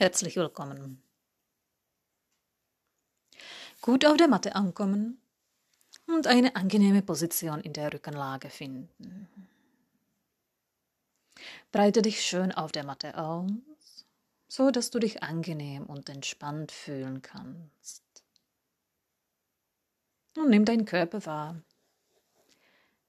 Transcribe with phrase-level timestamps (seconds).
[0.00, 1.02] Herzlich willkommen.
[3.82, 5.20] Gut auf der Matte ankommen
[6.06, 9.28] und eine angenehme Position in der Rückenlage finden.
[11.70, 14.06] Breite dich schön auf der Matte aus,
[14.48, 18.24] so dass du dich angenehm und entspannt fühlen kannst.
[20.34, 21.60] Und nimm deinen Körper wahr.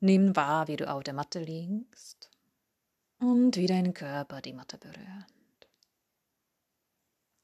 [0.01, 2.29] Nimm wahr, wie du auf der Matte liegst
[3.17, 5.30] und wie dein Körper die Matte berührt.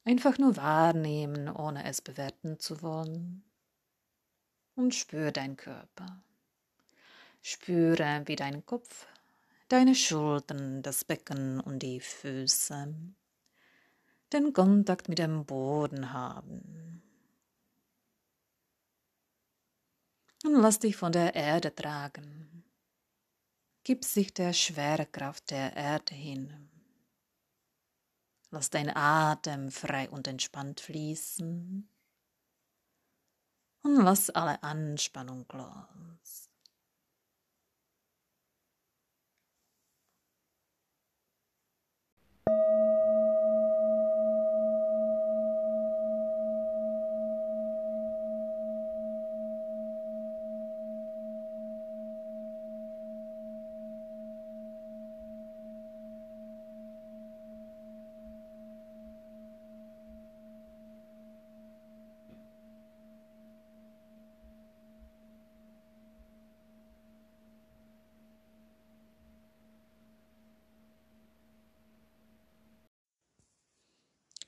[0.07, 3.43] Einfach nur wahrnehmen, ohne es bewerten zu wollen.
[4.73, 6.23] Und spür deinen Körper.
[7.41, 9.05] Spüre, wie dein Kopf,
[9.67, 12.95] deine Schultern, das Becken und die Füße
[14.31, 17.03] den Kontakt mit dem Boden haben.
[20.45, 22.63] Und lass dich von der Erde tragen.
[23.83, 26.76] Gib sich der Schwerkraft der Erde hin.
[28.49, 31.89] Lass dein Atem frei und entspannt fließen.
[33.83, 36.46] Und lass alle Anspannung los.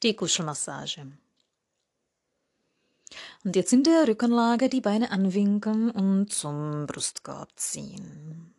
[0.03, 1.11] Die Kuschelmassage.
[3.43, 8.53] Und jetzt in der Rückenlage die Beine anwinkeln und zum Brustkorb ziehen.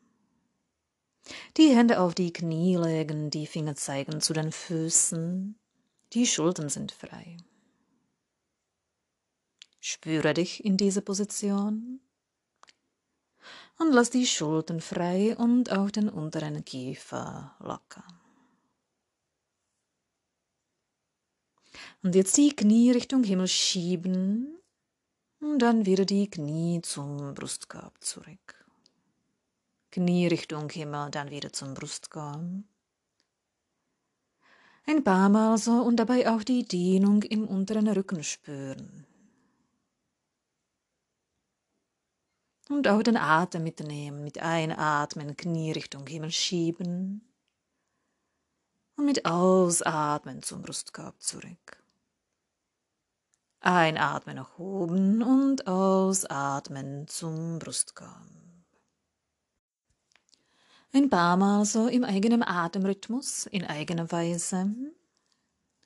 [1.57, 5.57] Die Hände auf die Knie legen, die Finger zeigen zu den Füßen,
[6.13, 7.37] die Schultern sind frei.
[9.79, 12.01] Spüre dich in diese Position
[13.79, 18.20] und lass die Schultern frei und auch den unteren Kiefer locker.
[22.03, 24.59] Und jetzt die Knie Richtung Himmel schieben
[25.39, 28.65] und dann wieder die Knie zum Brustkorb zurück.
[29.91, 32.41] Knie Richtung Himmel, dann wieder zum Brustkorb.
[34.87, 39.07] Ein paar Mal so und dabei auch die Dehnung im unteren Rücken spüren.
[42.71, 47.29] Und auch den Atem mitnehmen, mit Einatmen Knie Richtung Himmel schieben
[48.97, 51.80] und mit Ausatmen zum Brustkorb zurück.
[53.61, 58.27] Einatmen nach oben und ausatmen zum Brustkorb.
[60.93, 64.75] Ein paar Mal so im eigenen Atemrhythmus, in eigener Weise.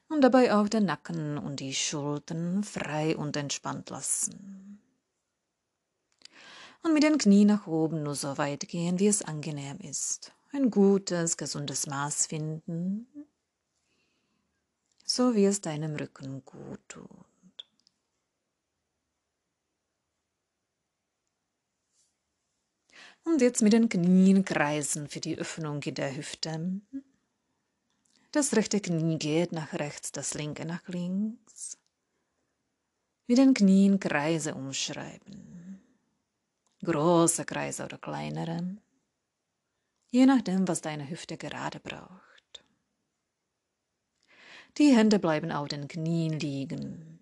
[0.09, 4.81] Und dabei auch den Nacken und die Schultern frei und entspannt lassen.
[6.83, 10.33] Und mit den Knien nach oben nur so weit gehen, wie es angenehm ist.
[10.53, 13.09] Ein gutes, gesundes Maß finden,
[15.05, 17.34] so wie es deinem Rücken gut tut.
[23.25, 26.81] Und jetzt mit den Knien kreisen für die Öffnung in der Hüfte.
[28.33, 31.79] Das rechte Knie geht nach rechts, das linke nach links.
[33.27, 35.81] Mit den Knien Kreise umschreiben.
[36.85, 38.77] Große Kreise oder kleinere.
[40.11, 42.65] Je nachdem, was deine Hüfte gerade braucht.
[44.77, 47.14] Die Hände bleiben auf den Knien liegen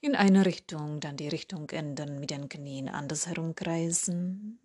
[0.00, 4.60] in eine Richtung, dann die Richtung ändern, mit den Knien andersherum kreisen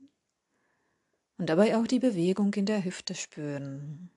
[1.37, 4.11] und dabei auch die Bewegung in der Hüfte spüren.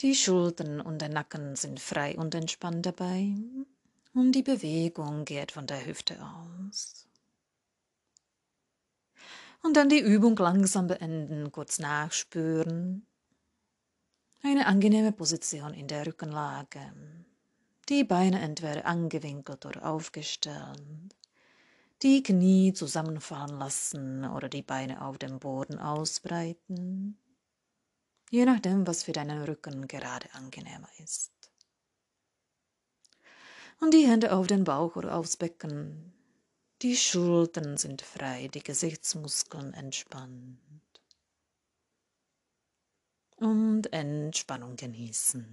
[0.00, 3.34] Die Schultern und der Nacken sind frei und entspannt dabei
[4.14, 7.06] und die Bewegung geht von der Hüfte aus.
[9.62, 13.06] Und dann die Übung langsam beenden, kurz nachspüren
[14.42, 16.92] eine angenehme Position in der Rückenlage.
[17.88, 21.14] Die Beine entweder angewinkelt oder aufgestellt.
[22.02, 27.18] Die Knie zusammenfallen lassen oder die Beine auf dem Boden ausbreiten.
[28.30, 31.32] Je nachdem, was für deinen Rücken gerade angenehmer ist.
[33.80, 36.14] Und die Hände auf den Bauch oder aufs Becken.
[36.80, 40.58] Die Schultern sind frei, die Gesichtsmuskeln entspannt
[43.40, 45.44] und Entspannung genießen.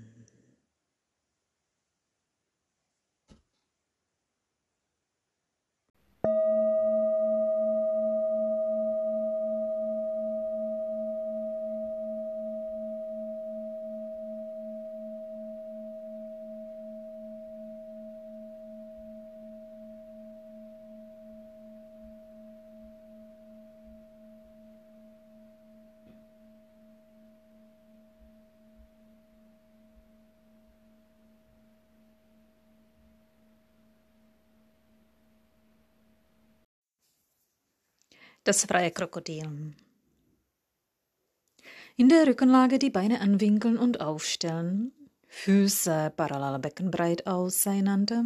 [38.48, 39.74] Das freie Krokodil.
[41.98, 44.94] In der Rückenlage die Beine anwinkeln und aufstellen,
[45.28, 48.24] Füße parallel beckenbreit auseinander,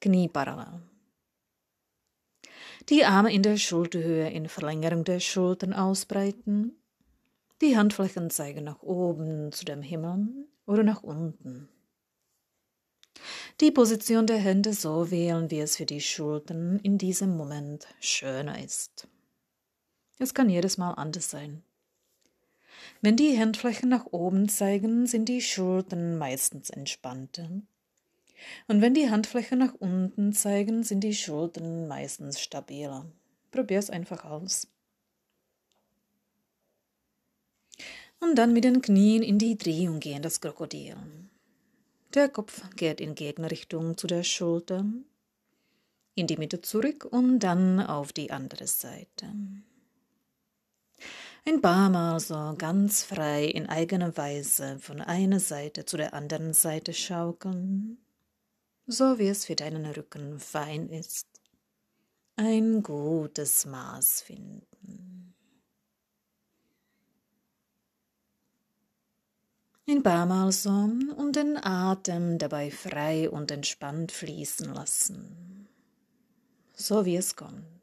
[0.00, 0.80] Knie parallel.
[2.88, 6.76] Die Arme in der Schulterhöhe in Verlängerung der Schultern ausbreiten,
[7.60, 10.28] die Handflächen zeigen nach oben zu dem Himmel
[10.66, 11.68] oder nach unten.
[13.60, 18.62] Die Position der Hände so wählen, wie es für die Schultern in diesem Moment schöner
[18.62, 19.08] ist.
[20.18, 21.62] Es kann jedes Mal anders sein.
[23.00, 27.48] Wenn die Handflächen nach oben zeigen, sind die Schultern meistens entspannter.
[28.68, 33.06] Und wenn die Handflächen nach unten zeigen, sind die Schultern meistens stabiler.
[33.50, 34.68] Probier's einfach aus.
[38.20, 40.96] Und dann mit den Knien in die Drehung gehen, das Krokodil.
[42.14, 44.84] Der Kopf geht in Gegenrichtung zu der Schulter,
[46.14, 49.26] in die Mitte zurück und dann auf die andere Seite.
[51.46, 56.54] Ein paar Mal so ganz frei in eigener Weise von einer Seite zu der anderen
[56.54, 57.98] Seite schaukeln,
[58.86, 61.28] so wie es für deinen Rücken fein ist.
[62.36, 65.34] Ein gutes Maß finden.
[69.86, 75.68] Ein paar Mal so und den Atem dabei frei und entspannt fließen lassen,
[76.72, 77.73] so wie es kommt.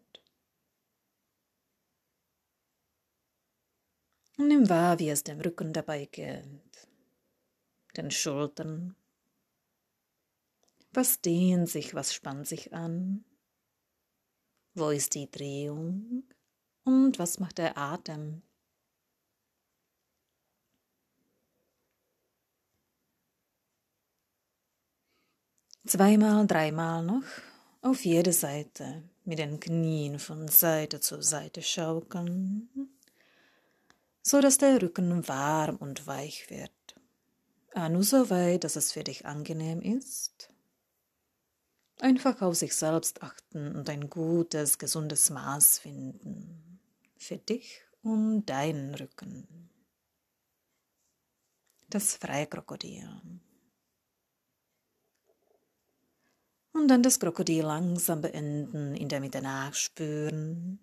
[4.42, 6.88] Und nimm wahr, wie es dem Rücken dabei geht,
[7.96, 8.96] den Schultern.
[10.94, 13.24] Was dehnt sich, was spannt sich an?
[14.74, 16.24] Wo ist die Drehung?
[16.84, 18.42] Und was macht der Atem?
[25.86, 27.22] Zweimal, dreimal noch
[27.84, 32.98] auf jede Seite mit den Knien von Seite zu Seite schaukeln
[34.22, 36.72] so dass der Rücken warm und weich wird.
[37.74, 40.50] Ah, nur so weit, dass es für dich angenehm ist.
[42.00, 46.80] Einfach auf sich selbst achten und ein gutes, gesundes Maß finden.
[47.18, 49.70] Für dich und deinen Rücken.
[51.90, 53.10] Das Freikrokodil.
[56.74, 60.80] Und dann das Krokodil langsam beenden, in der Mitte nachspüren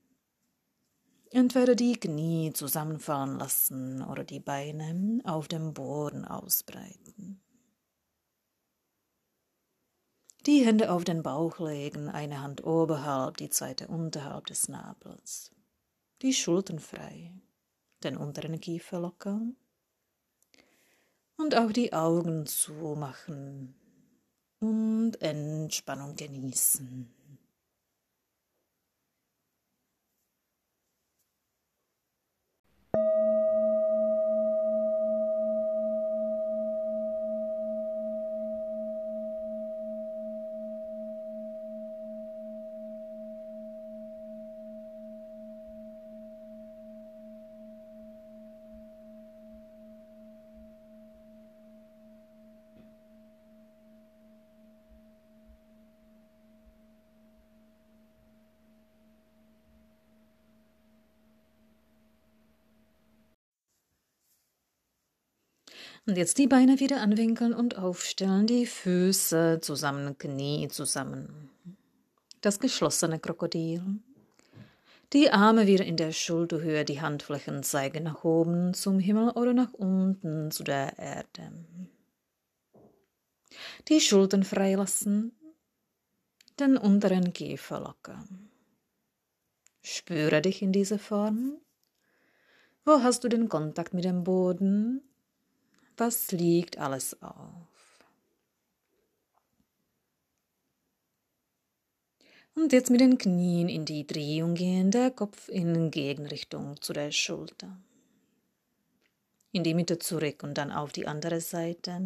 [1.30, 7.42] Entweder die Knie zusammenfallen lassen oder die Beine auf dem Boden ausbreiten.
[10.46, 15.50] Die Hände auf den Bauch legen, eine Hand oberhalb, die zweite unterhalb des Nabels.
[16.22, 17.34] Die Schultern frei,
[18.02, 19.56] den unteren Kiefer lockern
[21.36, 23.74] und auch die Augen zumachen
[24.60, 27.17] und Entspannung genießen.
[66.08, 71.50] Und jetzt die Beine wieder anwinkeln und aufstellen, die Füße zusammen, Knie zusammen.
[72.40, 73.82] Das geschlossene Krokodil.
[75.12, 79.74] Die Arme wieder in der Schulterhöhe, die Handflächen zeigen nach oben zum Himmel oder nach
[79.74, 81.52] unten zu der Erde.
[83.88, 85.32] Die Schultern freilassen,
[86.58, 88.48] den unteren Kiefer lockern.
[89.82, 91.58] Spüre dich in dieser Form.
[92.86, 95.02] Wo hast du den Kontakt mit dem Boden?
[95.98, 97.68] Was liegt alles auf.
[102.54, 107.12] Und jetzt mit den Knien in die Drehung gehen, der Kopf in Gegenrichtung zu der
[107.12, 107.78] Schulter.
[109.52, 112.00] In die Mitte zurück und dann auf die andere Seite.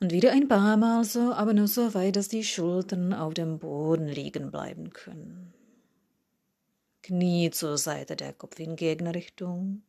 [0.00, 3.60] Und wieder ein paar Mal so, aber nur so weit, dass die Schultern auf dem
[3.60, 5.54] Boden liegen bleiben können.
[7.02, 9.82] Knie zur Seite, der Kopf in Gegenrichtung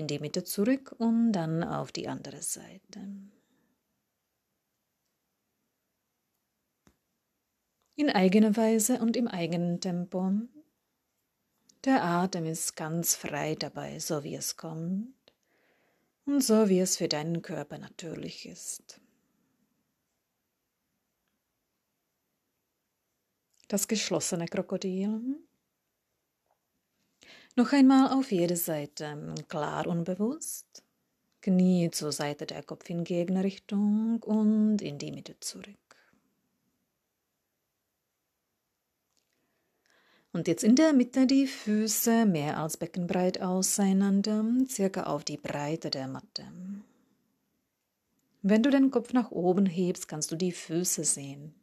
[0.00, 3.00] in die Mitte zurück und dann auf die andere Seite.
[7.96, 10.32] In eigener Weise und im eigenen Tempo.
[11.84, 15.14] Der Atem ist ganz frei dabei, so wie es kommt
[16.24, 19.00] und so wie es für deinen Körper natürlich ist.
[23.68, 25.36] Das geschlossene Krokodil.
[27.56, 30.84] Noch einmal auf jede Seite, klar und bewusst.
[31.42, 35.76] Knie zur Seite der Kopf in Gegenrichtung und in die Mitte zurück.
[40.32, 45.90] Und jetzt in der Mitte die Füße mehr als beckenbreit auseinander, circa auf die Breite
[45.90, 46.44] der Matte.
[48.42, 51.54] Wenn du den Kopf nach oben hebst, kannst du die Füße sehen.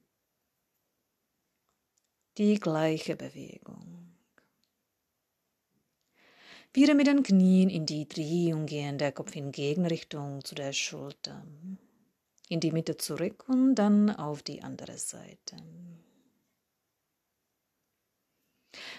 [2.38, 4.06] Die gleiche Bewegung.
[6.77, 11.43] Wieder mit den Knien in die Drehung gehen, der Kopf in Gegenrichtung zu der Schulter.
[12.50, 15.55] In die Mitte zurück und dann auf die andere Seite.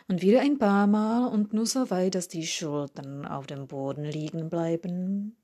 [0.08, 4.02] Und wieder ein paar Mal und nur so weit, dass die Schultern auf dem Boden
[4.02, 5.37] liegen bleiben.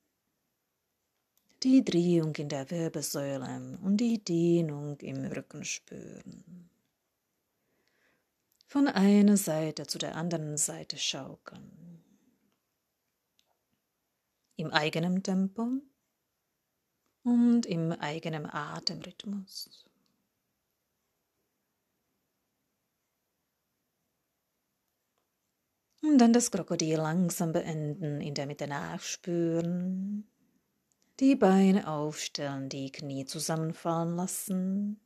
[1.62, 6.68] Die Drehung in der Wirbelsäule und die Dehnung im Rücken spüren.
[8.66, 11.83] Von einer Seite zu der anderen Seite schaukeln.
[14.56, 15.80] Im eigenen Tempo
[17.24, 19.84] und im eigenen Atemrhythmus.
[26.02, 30.28] Und dann das Krokodil langsam beenden, in der Mitte nachspüren.
[31.18, 35.00] Die Beine aufstellen, die Knie zusammenfallen lassen.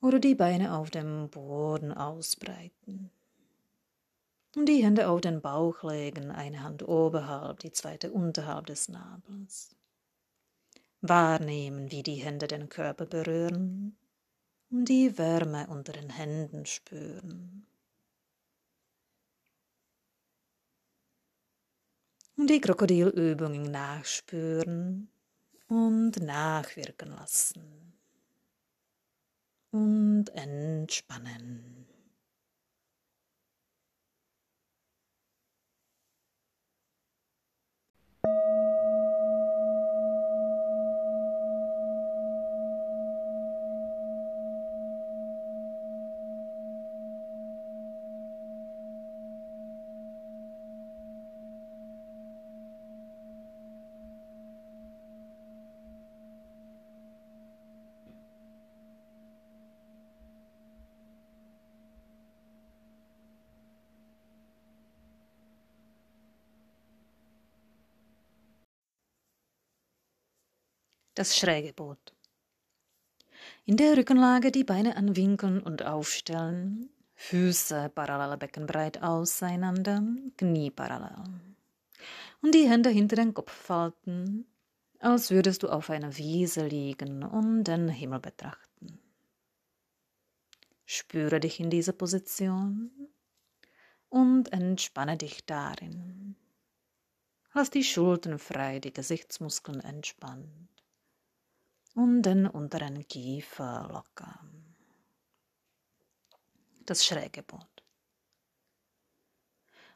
[0.00, 3.10] Oder die Beine auf dem Boden ausbreiten.
[4.56, 9.74] Und die Hände auf den Bauch legen, eine Hand oberhalb, die zweite unterhalb des Nabels.
[11.00, 13.96] Wahrnehmen, wie die Hände den Körper berühren
[14.70, 17.66] und die Wärme unter den Händen spüren.
[22.36, 25.08] und die Krokodilübungen nachspüren
[25.68, 27.94] und nachwirken lassen
[29.70, 31.93] und entspannen.
[71.14, 72.14] Das schräge Boot.
[73.64, 80.02] In der Rückenlage die Beine anwinkeln und aufstellen, Füße parallel beckenbreit auseinander,
[80.36, 81.24] Knie parallel.
[82.42, 84.46] Und die Hände hinter den Kopf falten,
[84.98, 88.98] als würdest du auf einer Wiese liegen und den Himmel betrachten.
[90.84, 92.90] Spüre dich in dieser Position
[94.08, 96.36] und entspanne dich darin.
[97.54, 100.73] Lass die Schultern frei, die Gesichtsmuskeln entspannt
[101.94, 104.74] und den unteren Kiefer lockern.
[106.86, 107.82] Das schräge Boot.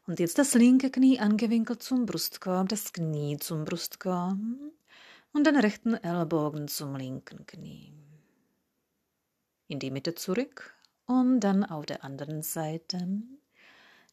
[0.06, 4.38] Und jetzt das linke Knie angewinkelt zum Brustkorb, das Knie zum Brustkorb
[5.32, 7.92] und den rechten Ellbogen zum linken Knie.
[9.66, 10.74] In die Mitte zurück
[11.04, 13.22] und dann auf der anderen Seite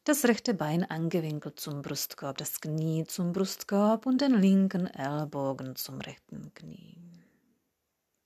[0.04, 5.98] das rechte Bein angewinkelt zum Brustkorb, das Knie zum Brustkorb und den linken Ellbogen zum
[5.98, 7.05] rechten Knie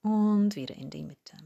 [0.03, 1.37] und wieder in die Mitte.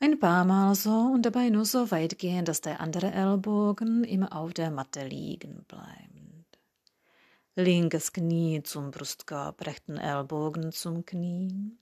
[0.00, 4.32] Ein paar Mal so und dabei nur so weit gehen, dass der andere Ellbogen immer
[4.32, 6.60] auf der Matte liegen bleibt.
[7.56, 11.76] Linkes Knie zum Brustkorb, rechten Ellbogen zum Knie.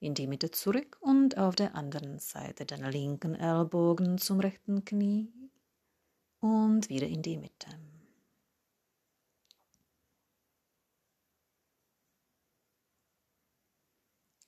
[0.00, 5.30] In die Mitte zurück und auf der anderen Seite den linken Ellbogen zum rechten Knie
[6.40, 7.68] und wieder in die Mitte.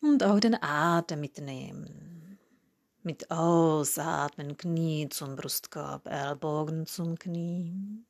[0.00, 2.38] Und auch den Atem mitnehmen.
[3.02, 8.04] Mit Ausatmen Knie zum Brustkorb, Ellbogen zum Knie.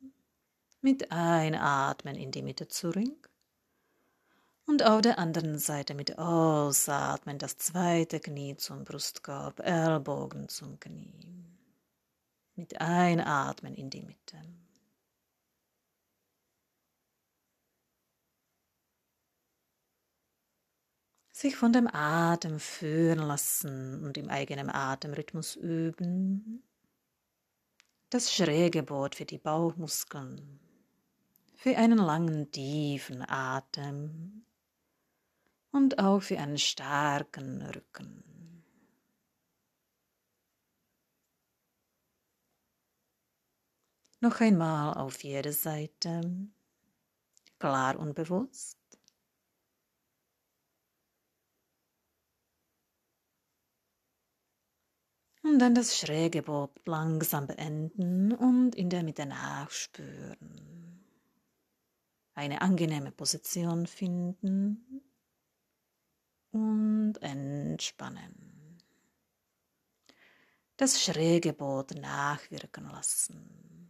[0.81, 3.31] Mit Einatmen in die Mitte zurück.
[4.67, 11.47] Und auf der anderen Seite mit Ausatmen das zweite Knie zum Brustkorb, Ellbogen zum Knie.
[12.55, 14.37] Mit Einatmen in die Mitte.
[21.39, 26.65] sich von dem Atem führen lassen und im eigenen Atemrhythmus üben.
[28.11, 30.59] Das schräge Boot für die Bauchmuskeln,
[31.55, 34.45] für einen langen, tiefen Atem
[35.71, 38.65] und auch für einen starken Rücken.
[44.21, 46.23] Noch einmal auf jede Seite,
[47.61, 48.78] klar und bewusst.
[55.49, 61.03] Und dann das schräge Bob langsam beenden und in der Mitte nachspüren.
[62.35, 65.03] Eine angenehme Position finden
[66.51, 68.79] und entspannen.
[70.77, 73.88] Das schräge Boot nachwirken lassen.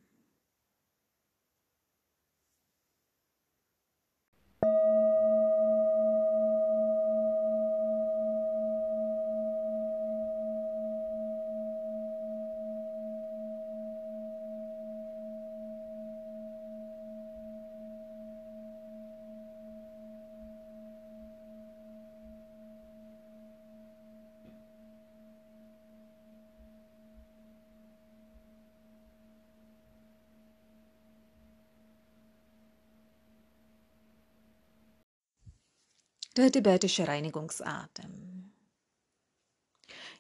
[36.39, 38.53] Der tibetische Reinigungsatem.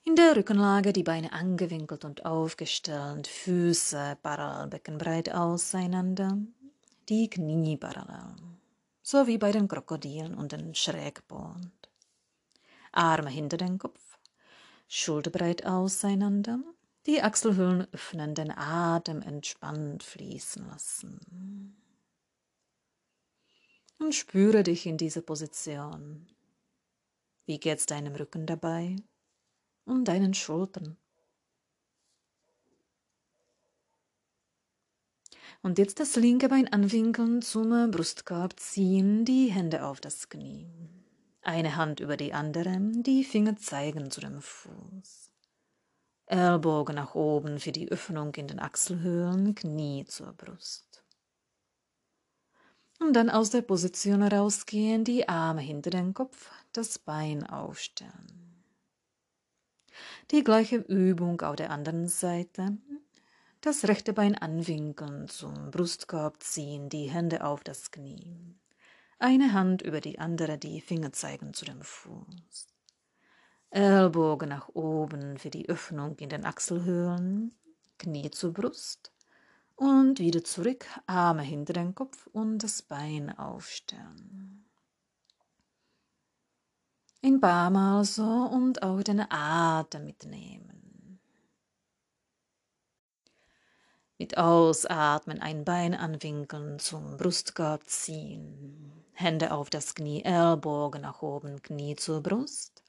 [0.02, 6.36] In der Rückenlage die Beine angewinkelt und aufgestellt, Füße parallel beckenbreit auseinander,
[7.08, 8.34] die Knie parallel,
[9.00, 11.88] so wie bei den Krokodilen und den Schrägbord.
[12.90, 14.18] Arme hinter den Kopf,
[14.88, 16.58] schulterbreit auseinander,
[17.06, 21.78] die Achselhöhlen öffnen, den Atem entspannt fließen lassen
[23.98, 26.26] und spüre dich in dieser Position.
[27.46, 28.96] Wie geht's deinem Rücken dabei
[29.84, 30.96] und deinen Schultern?
[35.62, 40.68] Und jetzt das linke Bein anwinkeln, zum Brustkorb ziehen, die Hände auf das Knie.
[41.42, 45.32] Eine Hand über die andere, die Finger zeigen zu dem Fuß.
[46.26, 50.87] Ellbogen nach oben für die Öffnung in den Achselhöhlen, Knie zur Brust.
[53.00, 58.64] Und dann aus der Position herausgehen, die Arme hinter den Kopf, das Bein aufstellen.
[60.30, 62.76] Die gleiche Übung auf der anderen Seite.
[63.60, 68.54] Das rechte Bein anwinkeln, zum Brustkorb ziehen, die Hände auf das Knie.
[69.18, 72.68] Eine Hand über die andere, die Finger zeigen zu dem Fuß.
[73.70, 77.52] Ellbogen nach oben für die Öffnung in den Achselhöhlen,
[77.98, 79.12] Knie zur Brust
[79.78, 84.66] und wieder zurück, Arme hinter den Kopf und das Bein aufstellen.
[87.22, 91.20] Ein paar Mal so und auch den Atem mitnehmen.
[94.18, 99.04] Mit Ausatmen ein Bein anwinkeln, zum Brustkorb ziehen.
[99.12, 102.82] Hände auf das Knie, Ellbogen nach oben, Knie zur Brust.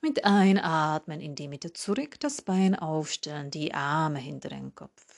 [0.00, 5.09] Mit Einatmen in die Mitte zurück, das Bein aufstellen, die Arme hinter den Kopf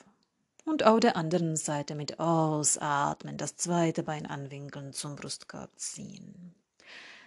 [0.65, 6.55] und auf der anderen Seite mit Ausatmen das zweite Bein anwinkeln, zum Brustkorb ziehen.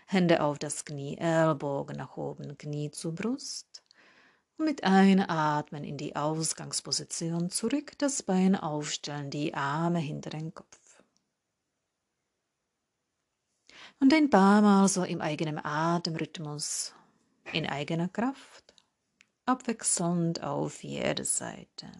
[0.07, 3.83] Hände auf das Knie, Ellbogen nach oben, Knie zur Brust.
[4.57, 11.03] Und mit Einatmen in die Ausgangsposition zurück, das Bein aufstellen, die Arme hinter den Kopf.
[13.99, 16.93] Und ein paar Mal so im eigenen Atemrhythmus,
[17.51, 18.73] in eigener Kraft,
[19.45, 21.91] abwechselnd auf jede Seite.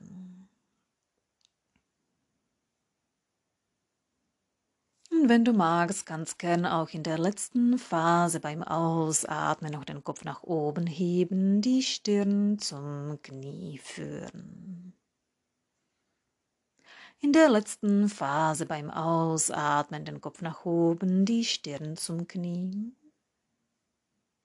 [5.15, 10.03] Und wenn du magst, ganz gern auch in der letzten Phase beim Ausatmen noch den
[10.03, 14.93] Kopf nach oben heben, die Stirn zum Knie führen.
[17.21, 22.93] In der letzten Phase beim Ausatmen den Kopf nach oben, die Stirn zum Knie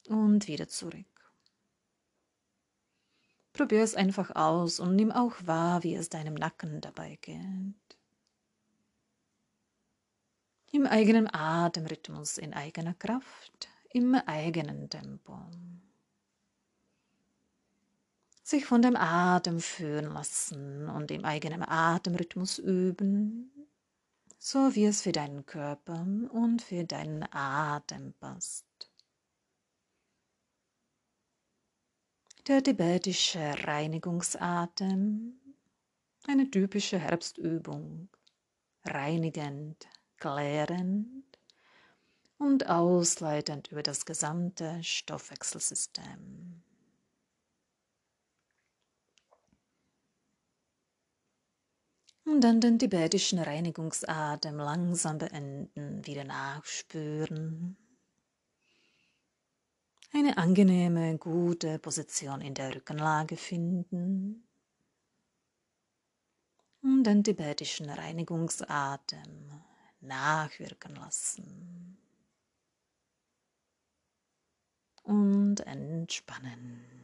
[0.09, 1.33] und wieder zurück.
[3.53, 7.80] Probier es einfach aus und nimm auch wahr, wie es deinem Nacken dabei geht
[10.73, 15.37] im eigenen Atemrhythmus, in eigener Kraft, im eigenen Tempo.
[18.43, 23.53] Sich von dem Atem führen lassen und im eigenen Atemrhythmus üben,
[24.39, 26.01] so wie es für deinen Körper
[26.33, 28.67] und für deinen Atem passt.
[32.47, 35.39] Der tibetische Reinigungsatem,
[36.27, 38.09] eine typische Herbstübung,
[38.85, 39.87] reinigend,
[40.21, 41.25] klärend
[42.39, 46.63] und ausleitend über das gesamte Stoffwechselsystem.
[52.25, 57.77] Und dann den tibetischen Reinigungsatem langsam beenden, wieder nachspüren.
[60.13, 64.47] Eine angenehme, gute Position in der Rückenlage finden.
[66.83, 69.63] und den tibetischen Reinigungsatem
[70.01, 71.99] nachwirken lassen
[75.03, 77.00] und entspannen.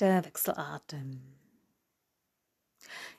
[0.00, 1.22] Der Wechselatem.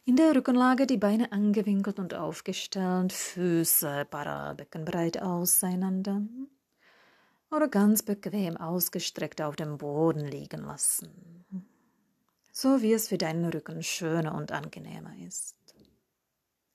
[0.03, 6.21] In der Rückenlage die Beine angewinkelt und aufgestellt, Füße parallel beckenbreit auseinander
[7.49, 11.45] oder ganz bequem ausgestreckt auf dem Boden liegen lassen,
[12.51, 15.55] so wie es für deinen Rücken schöner und angenehmer ist.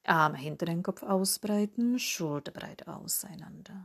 [0.04, 3.84] Arme hinter den Kopf ausbreiten, schulterbreit auseinander.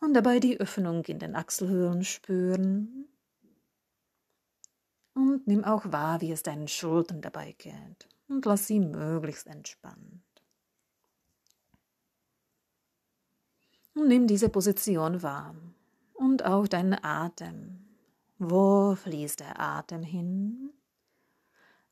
[0.00, 3.06] Und dabei die Öffnung in den Achselhöhlen spüren
[5.14, 10.22] und nimm auch wahr, wie es deinen Schultern dabei geht und lass sie möglichst entspannt.
[13.94, 15.54] Und nimm diese Position wahr
[16.14, 17.84] und auch deinen Atem.
[18.38, 20.70] Wo fließt der Atem hin?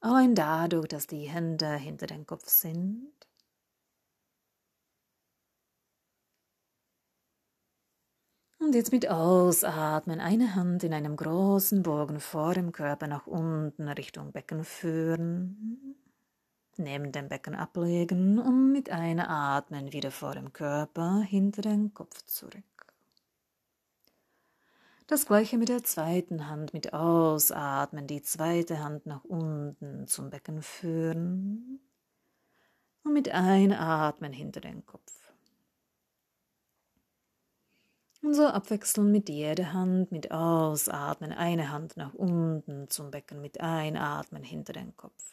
[0.00, 3.12] Allein dadurch, dass die Hände hinter dem Kopf sind.
[8.60, 13.88] Und jetzt mit Ausatmen eine Hand in einem großen Bogen vor dem Körper nach unten
[13.88, 15.96] Richtung Becken führen.
[16.76, 22.22] Neben dem Becken ablegen und mit einer Atmen wieder vor dem Körper hinter den Kopf
[22.26, 22.62] zurück.
[25.06, 30.60] Das gleiche mit der zweiten Hand, mit Ausatmen, die zweite Hand nach unten zum Becken
[30.60, 31.80] führen
[33.04, 35.19] und mit Einatmen hinter den Kopf.
[38.22, 43.60] Und so abwechseln mit jeder Hand, mit Ausatmen, eine Hand nach unten zum Becken, mit
[43.60, 45.24] Einatmen hinter den Kopf.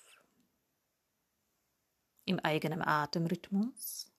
[2.23, 4.09] Im eigenen Atemrhythmus.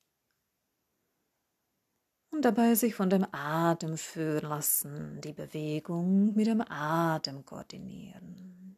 [2.30, 8.76] Und dabei sich von dem Atem führen lassen, die Bewegung mit dem Atem koordinieren.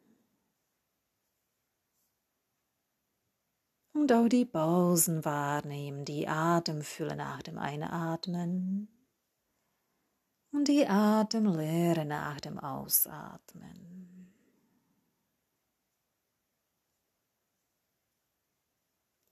[3.93, 8.87] Und auch die Pausen wahrnehmen, die Atemfülle nach dem Einatmen
[10.51, 14.11] und die Atemlehre nach dem Ausatmen.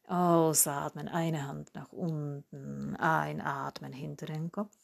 [0.10, 4.75] Ausatmen, eine Hand nach unten, einatmen hinter den Kopf.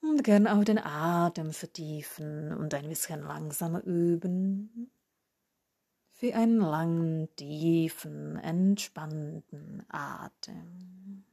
[0.00, 4.90] Und gern auch den Atem vertiefen und ein bisschen langsamer üben.
[6.10, 11.24] Für einen langen, tiefen, entspannten Atem.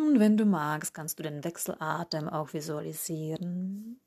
[0.00, 4.00] Und wenn du magst, kannst du den Wechselatem auch visualisieren.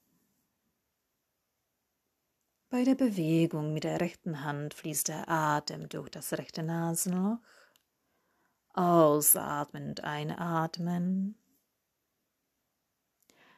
[2.71, 7.38] Bei der Bewegung mit der rechten Hand fließt der Atem durch das rechte Nasenloch.
[8.73, 11.38] Ausatmend einatmen.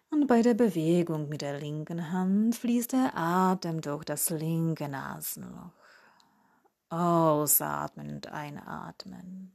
[0.10, 5.72] Und bei der Bewegung mit der linken Hand fließt der Atem durch das linke Nasenloch.
[6.90, 9.55] Ausatmend einatmen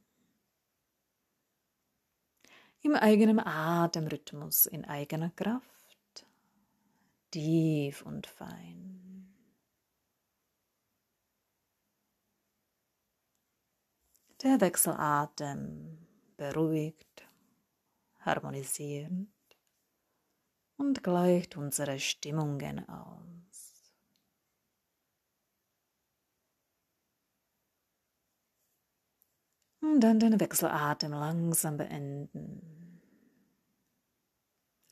[2.83, 6.27] im eigenen Atemrhythmus, in eigener Kraft,
[7.31, 9.01] tief und fein.
[14.43, 15.99] Der Wechselatem
[16.39, 17.29] beruhigt,
[18.21, 19.29] harmonisierend
[20.79, 23.95] und gleicht unsere Stimmungen aus.
[29.83, 32.70] Und dann den Wechselatem langsam beenden.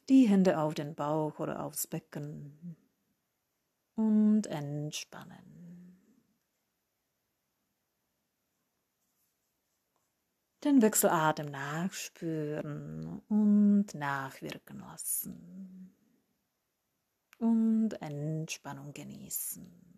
[0.09, 2.77] Die Hände auf den Bauch oder aufs Becken
[3.95, 5.59] und entspannen.
[10.65, 15.95] Den Wechselatem nachspüren und nachwirken lassen
[17.39, 19.89] und Entspannung genießen.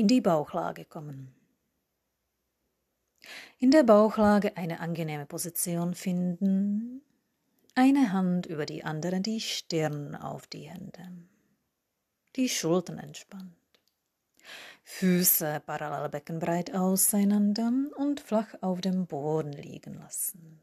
[0.00, 1.34] In die Bauchlage kommen.
[3.58, 7.02] In der Bauchlage eine angenehme Position finden,
[7.74, 11.06] eine Hand über die andere, die Stirn auf die Hände,
[12.36, 13.52] die Schultern entspannt,
[14.84, 20.62] Füße parallel beckenbreit auseinander und flach auf dem Boden liegen lassen.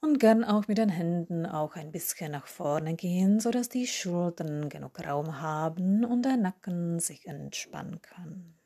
[0.00, 3.86] Und gern auch mit den Händen auch ein bisschen nach vorne gehen, so dass die
[3.86, 8.56] Schultern genug Raum haben und der Nacken sich entspannen kann.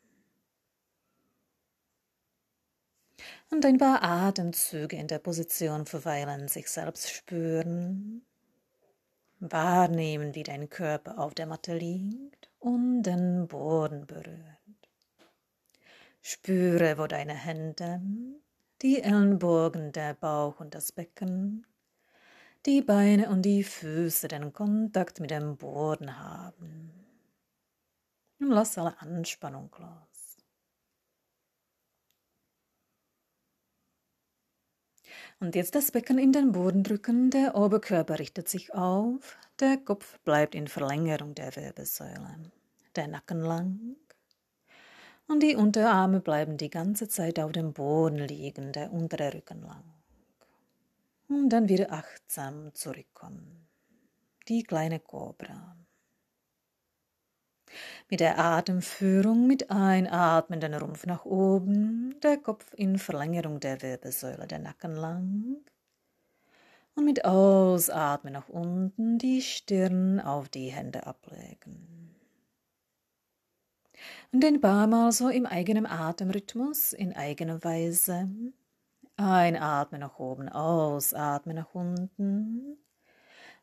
[3.51, 8.25] und ein paar Atemzüge in der Position verweilen, sich selbst spüren,
[9.41, 14.57] wahrnehmen, wie dein Körper auf der Matte liegt und den Boden berührt.
[16.23, 18.01] Spüre, wo deine Hände,
[18.83, 21.67] die Ellenbogen, der Bauch und das Becken,
[22.67, 26.93] die Beine und die Füße den Kontakt mit dem Boden haben.
[28.39, 30.37] Und lass alle Anspannung los.
[35.41, 40.19] Und jetzt das Becken in den Boden drücken, der Oberkörper richtet sich auf, der Kopf
[40.21, 42.51] bleibt in Verlängerung der Wirbelsäule,
[42.95, 43.97] der Nacken lang
[45.31, 49.85] und die Unterarme bleiben die ganze Zeit auf dem Boden liegen, der untere Rücken lang.
[51.29, 53.69] Und dann wieder achtsam zurückkommen.
[54.49, 55.77] Die kleine Kobra.
[58.11, 64.49] Mit der Atemführung mit Einatmen den Rumpf nach oben, der Kopf in Verlängerung der Wirbelsäule,
[64.49, 65.59] der Nacken lang.
[66.97, 72.00] Und mit Ausatmen nach unten die Stirn auf die Hände ablegen.
[74.33, 78.29] Und ein paar Mal so im eigenen Atemrhythmus, in eigener Weise.
[79.17, 82.79] Einatmen nach oben, ausatmen nach unten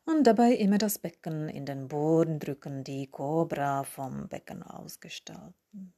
[0.08, 5.92] und dabei immer das Becken in den Boden drücken, die Cobra vom Becken ausgestalten.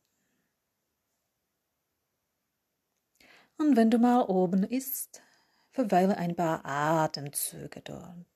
[3.59, 5.23] Und wenn du mal oben ist,
[5.71, 8.27] verweile ein paar Atemzüge dort.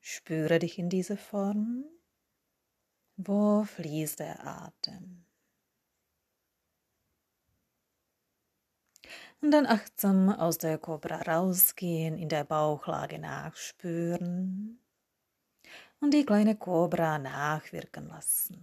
[0.00, 1.84] Spüre dich in diese Form.
[3.16, 5.24] Wo fließt der Atem?
[9.44, 14.78] und dann achtsam aus der Kobra rausgehen, in der Bauchlage nachspüren
[16.00, 18.58] und die kleine Kobra nachwirken lassen.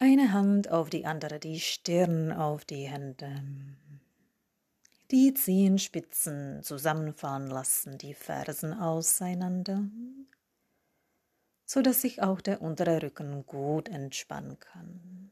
[0.00, 3.40] Eine Hand auf die andere, die Stirn auf die Hände.
[5.12, 9.84] Die Zehenspitzen zusammenfahren lassen, die Fersen auseinander,
[11.72, 15.30] so dass sich auch der untere Rücken gut entspannen kann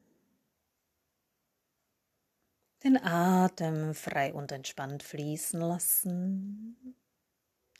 [2.82, 6.96] den Atem frei und entspannt fließen lassen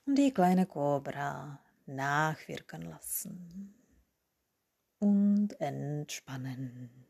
[0.05, 3.75] und die kleine Kobra nachwirken lassen
[4.99, 7.10] und entspannen.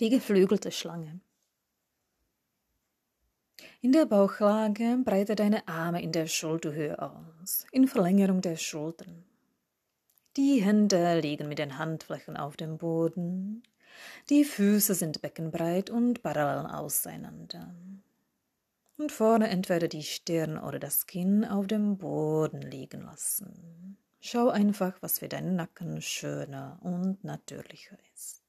[0.00, 1.20] Die geflügelte Schlange.
[3.80, 9.24] In der Bauchlage breite deine Arme in der Schulterhöhe aus, in Verlängerung der Schultern.
[10.36, 13.62] Die Hände liegen mit den Handflächen auf dem Boden,
[14.30, 17.74] die Füße sind beckenbreit und parallel auseinander.
[18.96, 23.96] Und vorne entweder die Stirn oder das Kinn auf dem Boden liegen lassen.
[24.20, 28.41] Schau einfach, was für deinen Nacken schöner und natürlicher ist.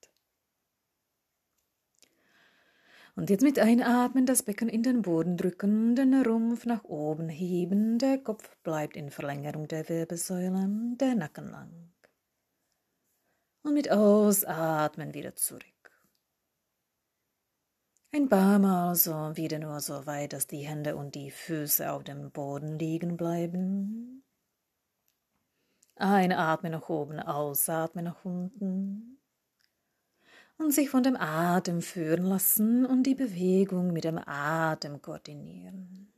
[3.16, 8.00] Und jetzt mit Einatmen das Becken in den Boden drücken, den Rumpf nach oben heben,
[8.00, 11.94] der Kopf bleibt in Verlängerung der Wirbelsäule, der Nacken lang.
[13.62, 15.64] Und mit Ausatmen wieder zurück.
[18.12, 22.04] Ein paar Mal so wieder nur so weit, dass die Hände und die Füße auf
[22.04, 24.24] dem Boden liegen bleiben.
[25.96, 29.13] Einatmen nach oben, ausatmen nach unten
[30.64, 36.12] und sich von dem Atem führen lassen und die Bewegung mit dem Atem koordinieren.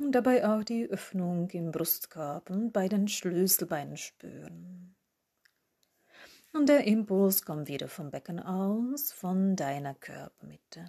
[0.00, 4.94] Und dabei auch die Öffnung im Brustkorb und bei den Schlüsselbeinen spüren.
[6.52, 10.86] Und der Impuls kommt wieder vom Becken aus, von deiner Körpermitte.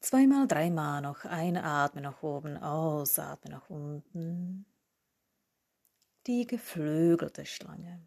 [0.00, 4.64] Zweimal, dreimal noch einatmen nach oben, ausatmen nach unten.
[6.26, 8.00] Die geflügelte Schlange.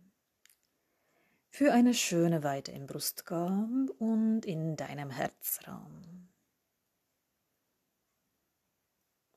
[1.49, 6.29] Für eine schöne Weite im Brustkorb und in deinem Herzraum.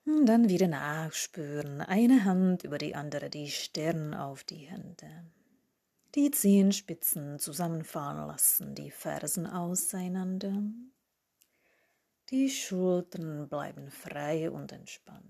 [0.05, 5.25] Und dann wieder nachspüren, eine Hand über die andere, die Stirn auf die Hände.
[6.15, 10.63] Die Zehenspitzen zusammenfallen lassen, die Fersen auseinander.
[12.31, 15.25] Die Schultern bleiben frei und entspannt.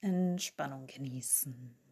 [0.00, 1.85] Entspannung genießen.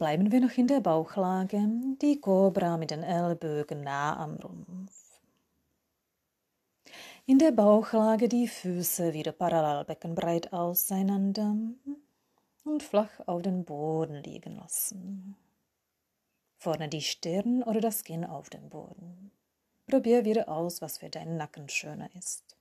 [0.00, 1.60] Bleiben wir noch in der Bauchlage,
[2.00, 5.20] die Cobra mit den Ellbogen nah am Rumpf.
[7.26, 11.54] In der Bauchlage die Füße wieder parallel beckenbreit auseinander
[12.64, 15.36] und flach auf den Boden liegen lassen.
[16.56, 19.30] Vorne die Stirn oder das Kinn auf dem Boden.
[19.86, 22.56] Probier wieder aus, was für deinen Nacken schöner ist.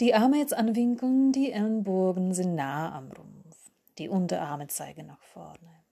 [0.00, 3.56] Die Arme jetzt anwinkeln, die Ellenbogen sind nah am Rumpf.
[3.96, 5.83] Die Unterarme zeigen nach vorne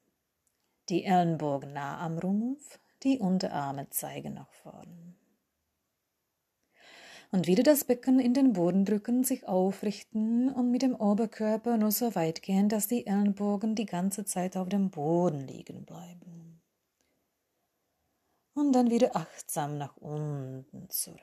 [0.92, 5.16] die Ellenbogen nah am Rumpf, die Unterarme zeigen nach vorn.
[7.30, 11.90] Und wieder das Becken in den Boden drücken, sich aufrichten und mit dem Oberkörper nur
[11.90, 16.60] so weit gehen, dass die Ellenbogen die ganze Zeit auf dem Boden liegen bleiben.
[18.52, 21.18] Und dann wieder achtsam nach unten zurück.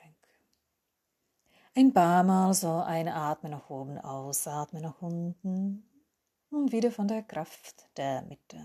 [1.76, 5.84] Ein paar Mal so einatmen nach oben, ausatmen nach unten
[6.50, 8.58] und wieder von der Kraft der Mitte.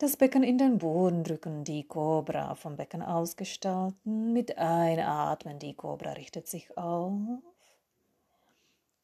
[0.00, 4.32] Das Becken in den Boden drücken, die Kobra vom Becken ausgestalten.
[4.32, 7.12] Mit Einatmen, die Kobra richtet sich auf.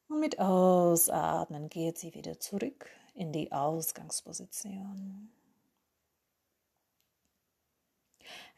[0.09, 5.28] Und mit Ausatmen geht sie wieder zurück in die Ausgangsposition.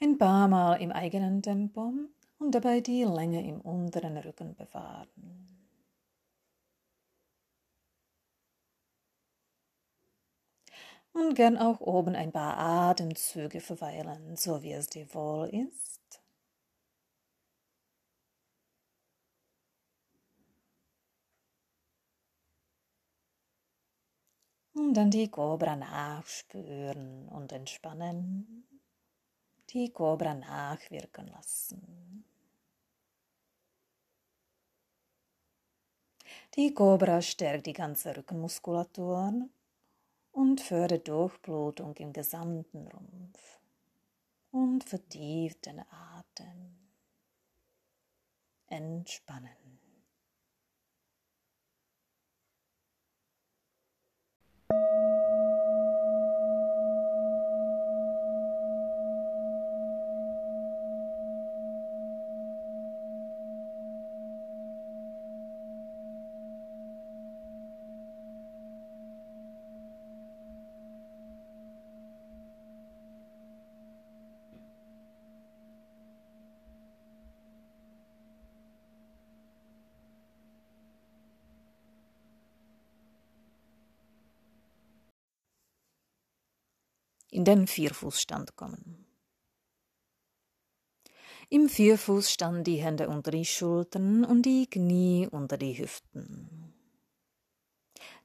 [0.00, 1.92] Ein paar Mal im eigenen Tempo
[2.38, 5.57] und dabei die Länge im unteren Rücken bewahren.
[11.12, 15.98] Und gern auch oben ein paar Atemzüge verweilen, so wie es dir wohl ist.
[24.74, 28.64] Und dann die Cobra nachspüren und entspannen.
[29.70, 32.24] Die Cobra nachwirken lassen.
[36.54, 39.48] Die Cobra stärkt die ganze Rückenmuskulatur
[40.38, 43.58] und fördert Durchblutung im gesamten Rumpf
[44.52, 46.76] und vertieft den Atem.
[48.68, 49.80] Entspannen.
[87.48, 89.06] Den Vierfußstand kommen.
[91.48, 96.74] Im Vierfußstand die Hände unter die Schultern und die Knie unter die Hüften.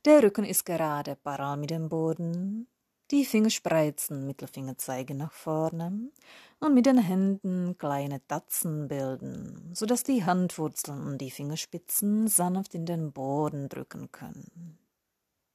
[0.04, 2.68] Der Rücken ist gerade parallel mit dem Boden.
[3.12, 6.12] Die Finger spreizen, Mittelfinger zeigen nach vorne
[6.60, 12.86] und mit den Händen kleine Tatzen bilden, sodass die Handwurzeln und die Fingerspitzen sanft in
[12.86, 14.78] den Boden drücken können.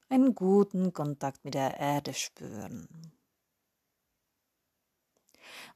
[0.09, 3.18] Einen guten Kontakt mit der Erde spüren.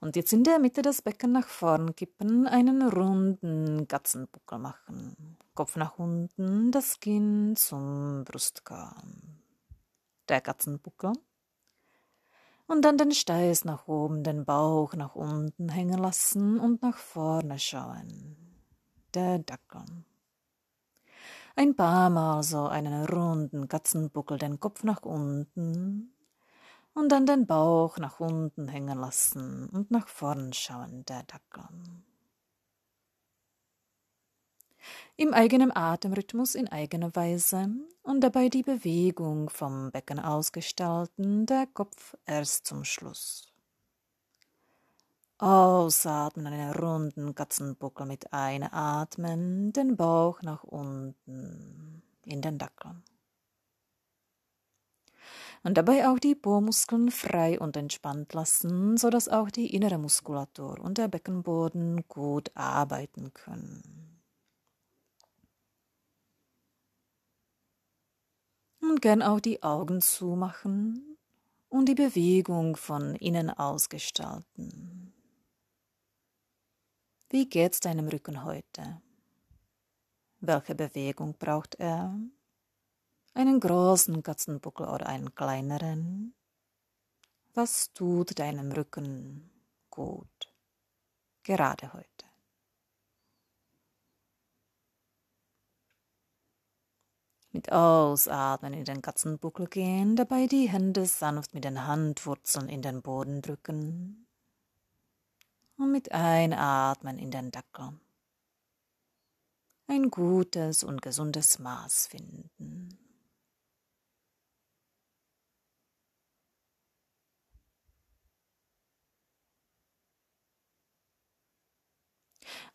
[0.00, 5.36] Und jetzt in der Mitte das Becken nach vorn kippen, einen runden Katzenbuckel machen.
[5.54, 9.02] Kopf nach unten, das Kinn zum Brustkorb.
[10.28, 11.12] Der Katzenbuckel.
[12.66, 17.58] Und dann den Steiß nach oben, den Bauch nach unten hängen lassen und nach vorne
[17.58, 18.36] schauen.
[19.14, 19.84] Der Dackel.
[21.54, 26.11] Ein paar Mal so einen runden Katzenbuckel, den Kopf nach unten
[26.94, 31.68] Und dann den Bauch nach unten hängen lassen und nach vorn schauen, der Dackel.
[35.16, 37.68] Im eigenen Atemrhythmus in eigener Weise
[38.02, 43.52] und dabei die Bewegung vom Becken ausgestalten, der Kopf erst zum Schluss.
[45.38, 52.94] Ausatmen, einen runden Katzenbuckel mit einatmen, den Bauch nach unten in den Dackel.
[55.64, 60.80] Und dabei auch die Po-Muskeln frei und entspannt lassen, so dass auch die innere Muskulatur
[60.80, 64.20] und der Beckenboden gut arbeiten können.
[68.80, 71.16] Und gern auch die Augen zumachen
[71.68, 75.14] und die Bewegung von innen aus gestalten.
[77.30, 79.00] Wie geht's deinem Rücken heute?
[80.40, 82.14] Welche Bewegung braucht er?
[83.34, 86.34] Einen großen Katzenbuckel oder einen kleineren?
[87.54, 89.50] Was tut deinem Rücken
[89.88, 90.52] gut?
[91.42, 92.26] Gerade heute.
[97.52, 103.02] Mit Ausatmen in den Katzenbuckel gehen, dabei die Hände sanft mit den Handwurzeln in den
[103.02, 104.26] Boden drücken
[105.76, 107.98] und mit Einatmen in den Dackel
[109.88, 113.01] ein gutes und gesundes Maß finden.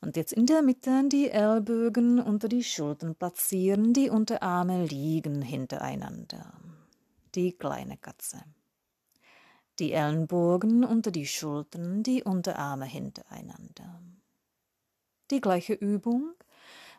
[0.01, 6.53] Und jetzt in der Mitte die Ellbögen unter die Schultern platzieren, die Unterarme liegen hintereinander.
[7.35, 8.43] Die kleine Katze
[9.79, 14.01] die Ellenbogen unter die Schultern, die Unterarme hintereinander.
[15.29, 16.33] Die gleiche Übung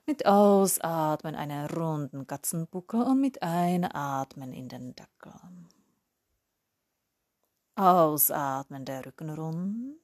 [0.07, 5.33] mit Ausatmen einen runden Katzenbuckel und mit Einatmen in den Dackel.
[7.75, 9.99] Ausatmen der Rücken rund,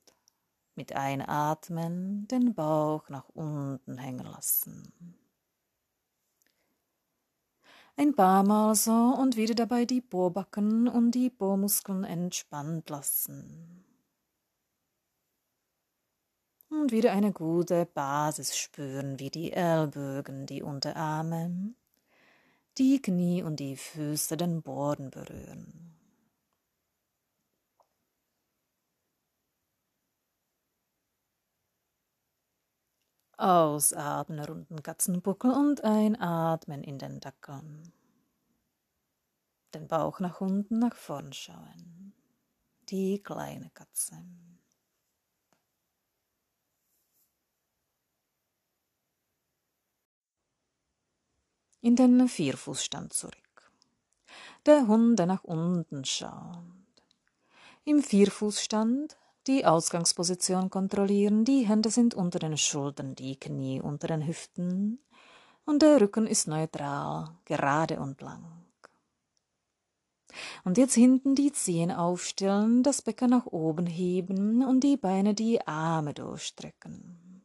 [0.77, 4.93] mit Einatmen den Bauch nach unten hängen lassen.
[7.97, 13.85] Ein paar Mal so und wieder dabei die Bohrbacken und die Bohrmuskeln entspannt lassen.
[16.71, 21.75] Und wieder eine gute Basis spüren, wie die Ellbögen, die Unterarme,
[22.79, 25.94] die Knie und die Füße den Boden berühren.
[33.39, 37.93] Ausatmen, runden Katzenbuckel und einatmen in den Dackeln.
[39.75, 42.15] Den Bauch nach unten, nach vorn schauen.
[42.89, 44.17] Die kleine Katze.
[51.81, 53.73] In den Vierfußstand zurück.
[54.65, 56.63] Der Hund, nach unten schaut.
[57.85, 64.27] Im Vierfußstand die Ausgangsposition kontrollieren, die Hände sind unter den Schultern, die Knie unter den
[64.27, 64.99] Hüften
[65.65, 68.65] und der Rücken ist neutral, gerade und lang.
[70.65, 75.67] Und jetzt hinten die Zehen aufstellen, das Becken nach oben heben und die Beine die
[75.67, 77.45] Arme durchstrecken.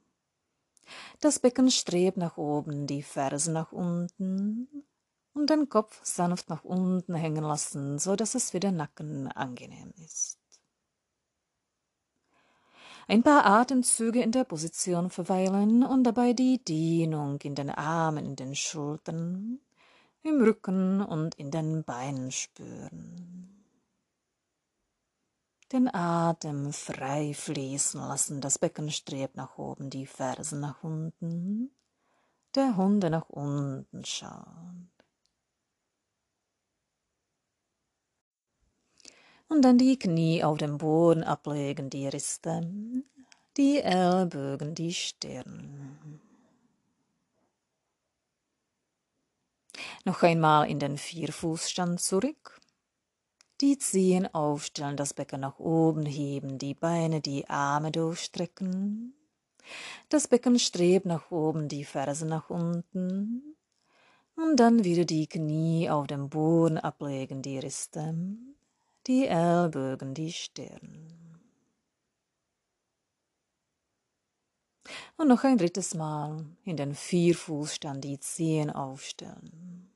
[1.20, 4.68] Das Becken strebt nach oben, die Fersen nach unten
[5.34, 9.93] und den Kopf sanft nach unten hängen lassen, so dass es für den Nacken angenehm
[10.04, 10.39] ist.
[13.10, 18.36] Ein paar Atemzüge in der Position verweilen und dabei die Dehnung in den Armen, in
[18.36, 19.60] den Schultern,
[20.22, 23.66] im Rücken und in den Beinen spüren.
[25.72, 31.72] Den Atem frei fließen lassen, das Becken strebt nach oben, die Fersen nach unten,
[32.53, 34.99] der Hunde nach unten schaut.
[39.50, 42.62] Und dann die Knie auf dem Boden ablegen, die Riste,
[43.58, 46.22] die Ellbogen, die Stirn.
[50.06, 52.62] Noch einmal in den Vierfußstand zurück.
[53.62, 59.14] Die Zehen aufstellen, das Becken nach oben heben, die Beine, die Arme durchstrecken.
[60.08, 63.56] Das Becken strebt nach oben, die Ferse nach unten.
[64.36, 68.16] Und dann wieder die Knie auf dem Boden ablegen, die Riste
[69.08, 71.20] die Ellbogen, die Stirn.
[75.18, 79.89] Und noch ein drittes Mal in den Vierfußstand die Zehen aufstellen.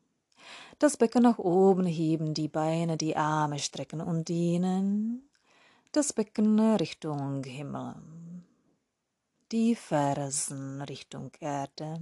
[0.79, 5.29] Das Becken nach oben heben, die Beine, die Arme strecken und dienen.
[5.91, 7.95] Das Becken Richtung Himmel.
[9.51, 12.01] Die Fersen Richtung Erde.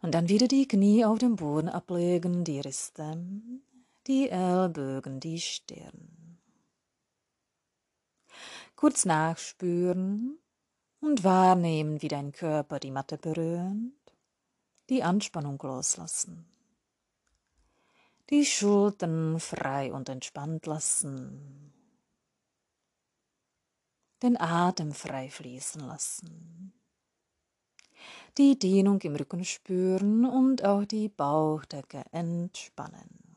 [0.00, 3.22] Und dann wieder die Knie auf dem Boden ablegen, die Riste
[4.06, 6.38] die Ellbögen, die Stirn.
[8.76, 10.38] Kurz nachspüren
[11.00, 13.74] und wahrnehmen, wie dein Körper die Matte berührt,
[14.88, 16.46] die Anspannung loslassen.
[18.30, 21.72] Die Schultern frei und entspannt lassen.
[24.22, 26.72] Den Atem frei fließen lassen
[28.38, 33.29] die Dehnung im Rücken spüren und auch die Bauchdecke entspannen.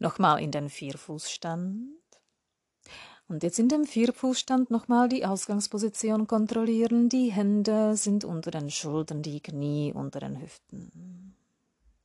[0.00, 1.92] Nochmal in den Vierfußstand.
[3.28, 7.10] Und jetzt in dem Vierfußstand nochmal die Ausgangsposition kontrollieren.
[7.10, 11.36] Die Hände sind unter den Schultern, die Knie unter den Hüften.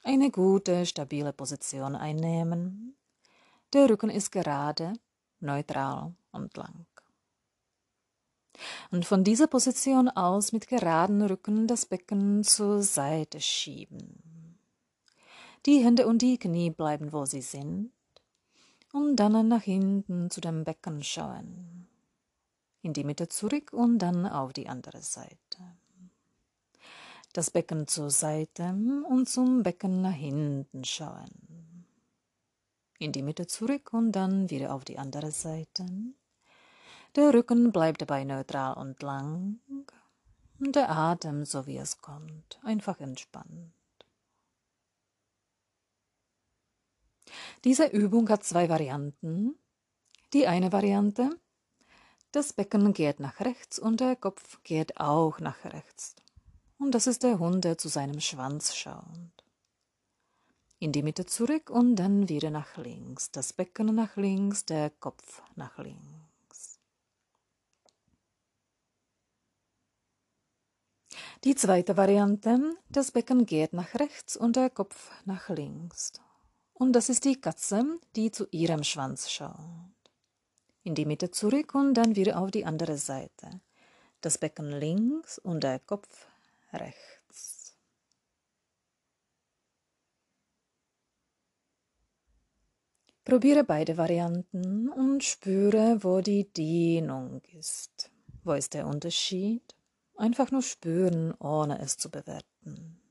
[0.03, 2.95] Eine gute, stabile Position einnehmen.
[3.73, 4.93] Der Rücken ist gerade,
[5.39, 6.85] neutral und lang.
[8.91, 14.34] Und von dieser Position aus mit geraden Rücken das Becken zur Seite schieben.
[15.65, 17.91] Die Hände und die Knie bleiben, wo sie sind.
[18.93, 21.87] Und dann nach hinten zu dem Becken schauen.
[22.81, 25.37] In die Mitte zurück und dann auf die andere Seite.
[27.33, 28.75] Das Becken zur Seite
[29.09, 31.85] und zum Becken nach hinten schauen.
[32.99, 35.85] In die Mitte zurück und dann wieder auf die andere Seite.
[37.15, 39.59] Der Rücken bleibt dabei neutral und lang.
[40.59, 43.74] Der Atem, so wie es kommt, einfach entspannt.
[47.63, 49.57] Diese Übung hat zwei Varianten.
[50.33, 51.29] Die eine Variante,
[52.35, 56.15] das Becken geht nach rechts und der Kopf geht auch nach rechts.
[56.77, 59.05] Und das ist der Hund, der zu seinem Schwanz schaut.
[60.79, 63.31] In die Mitte zurück und dann wieder nach links.
[63.31, 66.79] Das Becken nach links, der Kopf nach links.
[71.45, 76.11] Die zweite Variante, das Becken geht nach rechts und der Kopf nach links.
[76.77, 77.85] Und das ist die Katze,
[78.17, 79.55] die zu ihrem Schwanz schaut.
[80.83, 83.61] In die Mitte zurück und dann wieder auf die andere Seite.
[84.19, 86.27] Das Becken links und der Kopf
[86.73, 87.77] rechts.
[93.23, 98.11] Probiere beide Varianten und spüre, wo die Dehnung ist.
[98.43, 99.63] Wo ist der Unterschied?
[100.17, 103.01] Einfach nur spüren, ohne es zu bewerten.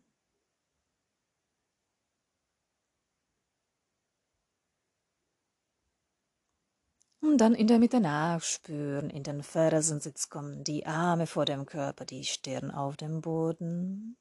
[7.25, 12.05] Und dann in der Mitte nachspüren, in den Fersensitz kommen, die Arme vor dem Körper,
[12.05, 14.19] die Stirn auf dem Boden.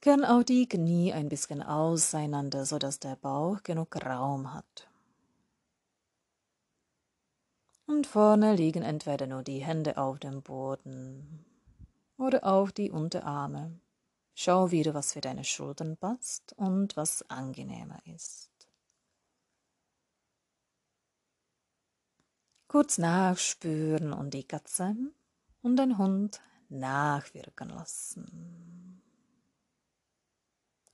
[0.00, 4.88] Gern auch die Knie ein bisschen auseinander, so dass der Bauch genug Raum hat.
[7.86, 11.44] Und vorne liegen entweder nur die Hände auf dem Boden
[12.18, 13.80] oder auch die Unterarme.
[14.34, 18.51] Schau wieder, was für deine Schultern passt und was angenehmer ist.
[22.72, 24.96] Kurz nachspüren und die Katze
[25.60, 29.02] und den Hund nachwirken lassen.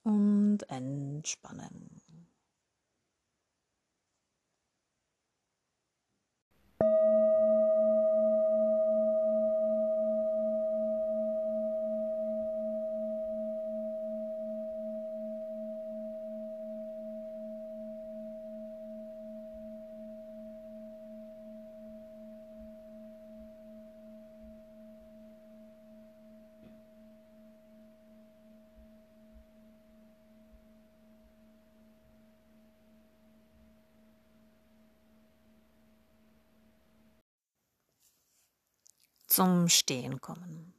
[0.03, 2.03] Und entspannen.
[39.39, 40.75] Zum Stehen kommen.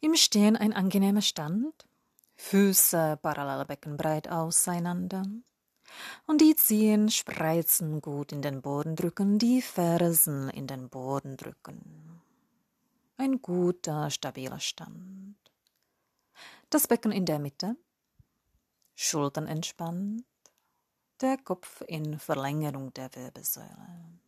[0.00, 1.86] Im Stehen ein angenehmer Stand,
[2.34, 5.22] Füße parallel beckenbreit auseinander
[6.26, 12.20] und die Zehen spreizen gut in den Boden drücken, die Fersen in den Boden drücken.
[13.18, 15.36] Ein guter, stabiler Stand.
[16.70, 17.76] Das Becken in der Mitte,
[18.96, 20.24] Schultern entspannt,
[21.24, 24.20] der Kopf in Verlängerung der Wirbelsäule.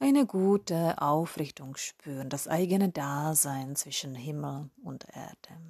[0.00, 5.60] eine gute Aufrichtung spüren, das eigene Dasein zwischen Himmel und Erde.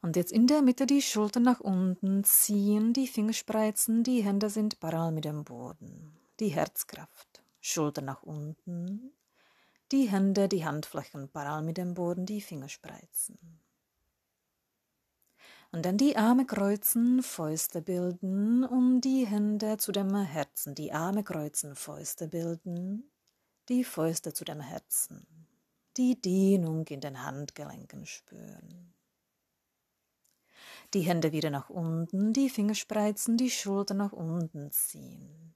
[0.00, 4.80] Und jetzt in der Mitte die Schultern nach unten ziehen, die Fingerspreizen, die Hände sind
[4.80, 6.16] parallel mit dem Boden.
[6.40, 9.12] Die Herzkraft, Schultern nach unten,
[9.92, 13.61] die Hände, die Handflächen parallel mit dem Boden, die Fingerspreizen.
[15.72, 20.74] Und dann die Arme kreuzen, Fäuste bilden und die Hände zu dem Herzen.
[20.74, 23.10] Die Arme kreuzen, Fäuste bilden,
[23.70, 25.26] die Fäuste zu dem Herzen.
[25.96, 28.94] Die Dehnung in den Handgelenken spüren.
[30.92, 35.54] Die Hände wieder nach unten, die Fingerspreizen, die Schulter nach unten ziehen.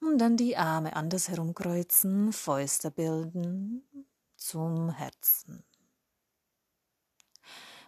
[0.00, 3.88] Und dann die Arme andersherum kreuzen, Fäuste bilden
[4.36, 5.64] zum Herzen.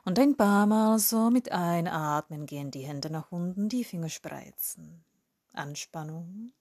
[0.09, 5.05] Und ein paar Mal so mit Einatmen gehen die Hände nach unten, die Finger spreizen.
[5.53, 6.53] Anspannung.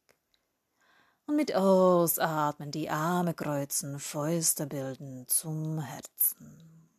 [1.26, 6.90] Und mit Ausatmen die Arme kreuzen, Fäuste bilden zum Herzen.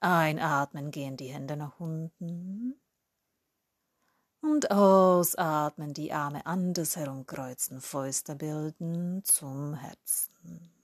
[0.00, 2.78] Einatmen gehen die Hände nach unten.
[4.42, 10.79] Und ausatmen die Arme andersherum kreuzen, Fäuste bilden zum Herzen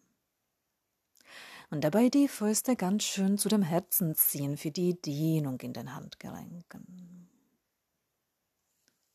[1.70, 5.94] und dabei die Fäuste ganz schön zu dem Herzen ziehen für die Dehnung in den
[5.94, 7.28] Handgelenken.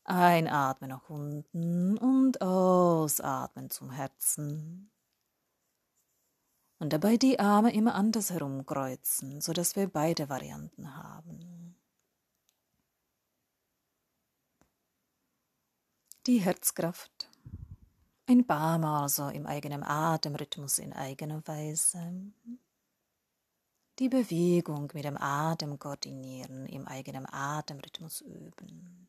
[0.04, 4.90] Einatmen nach unten und ausatmen zum Herzen.
[6.78, 11.76] Und dabei die Arme immer andersherum kreuzen, sodass wir beide Varianten haben.
[16.26, 17.31] Die Herzkraft
[18.32, 22.32] ein paar Mal so im eigenen Atemrhythmus in eigener Weise.
[23.98, 29.08] Die Bewegung mit dem Atem koordinieren, im eigenen Atemrhythmus üben.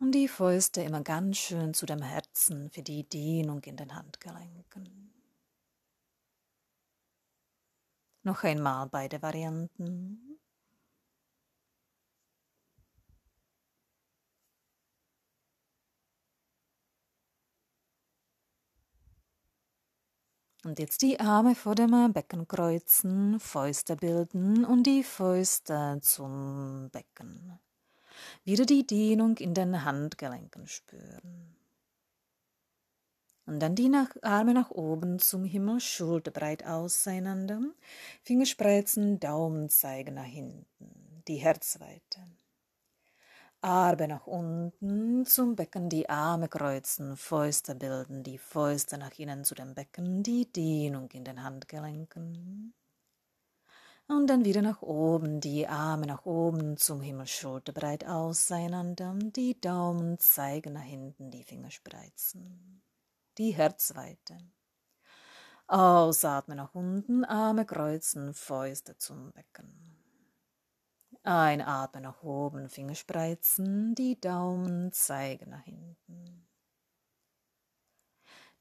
[0.00, 5.12] Und die Fäuste immer ganz schön zu dem Herzen für die Dehnung in den Handgelenken.
[8.22, 10.27] Noch einmal beide Varianten.
[20.68, 27.58] Und jetzt die Arme vor dem Becken kreuzen, Fäuste bilden und die Fäuste zum Becken.
[28.44, 31.56] Wieder die Dehnung in den Handgelenken spüren.
[33.46, 37.62] Und dann die nach, Arme nach oben zum Himmel, schulterbreit auseinander,
[38.22, 42.20] Fingerspreizen, Daumen zeigen nach hinten, die Herzweite.
[43.60, 49.56] Arme nach unten zum Becken, die Arme kreuzen, Fäuste bilden, die Fäuste nach innen zu
[49.56, 52.72] dem Becken, die Dehnung in den Handgelenken.
[54.06, 60.18] Und dann wieder nach oben, die Arme nach oben zum Himmel schulterbreit auseinander, die Daumen
[60.20, 62.80] zeigen nach hinten, die Finger spreizen.
[63.38, 64.38] Die Herzweite.
[65.66, 69.87] Ausatmen nach unten, Arme kreuzen, Fäuste zum Becken.
[71.28, 76.48] Einatmen nach oben, Fingerspreizen, die Daumen zeigen nach hinten.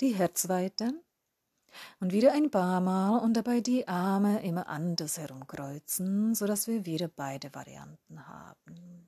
[0.01, 0.93] Die Herzweite
[1.99, 7.07] und wieder ein paar Mal und dabei die Arme immer anders herumkreuzen, sodass wir wieder
[7.07, 9.07] beide Varianten haben.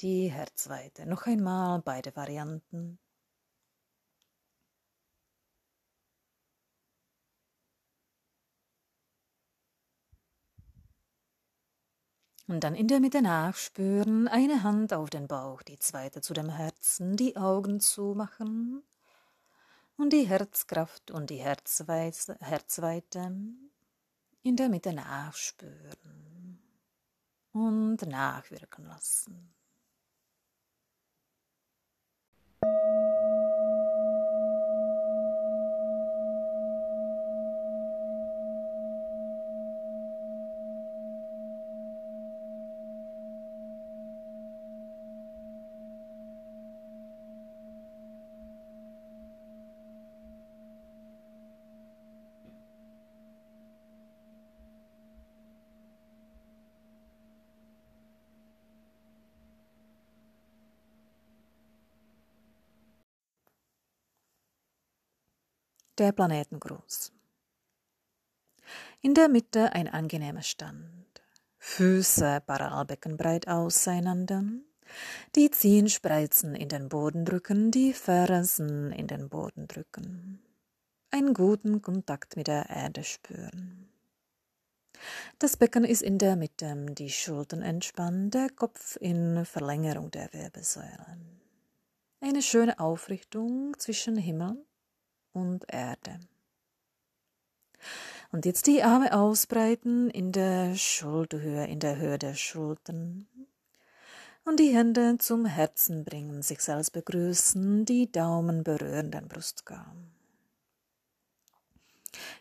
[0.00, 1.06] Die Herzweite.
[1.06, 2.98] Noch einmal beide Varianten.
[12.46, 16.50] Und dann in der Mitte nachspüren, eine Hand auf den Bauch, die zweite zu dem
[16.50, 18.82] Herzen, die Augen zumachen
[19.96, 23.34] und die Herzkraft und die Herzweite, Herzweite
[24.42, 26.60] in der Mitte nachspüren
[27.52, 29.54] und nachwirken lassen.
[65.98, 67.12] Der Planetengruß.
[69.00, 71.04] In der Mitte ein angenehmer Stand.
[71.58, 74.44] Füße parallelbeckenbreit auseinander.
[75.34, 80.42] Die Zehenspreizen in den Boden drücken, die Fersen in den Boden drücken.
[81.10, 83.88] einen guten Kontakt mit der Erde spüren.
[85.38, 91.40] Das Becken ist in der Mitte, die Schultern entspannt, der Kopf in Verlängerung der Wirbelsäulen.
[92.20, 94.56] Eine schöne Aufrichtung zwischen Himmel
[95.34, 96.18] und Erde.
[98.32, 103.28] Und jetzt die Arme ausbreiten in der Schulterhöhe, in der Höhe der Schultern.
[104.44, 109.94] Und die Hände zum Herzen bringen, sich selbst begrüßen, die Daumen berühren den Brustkorb.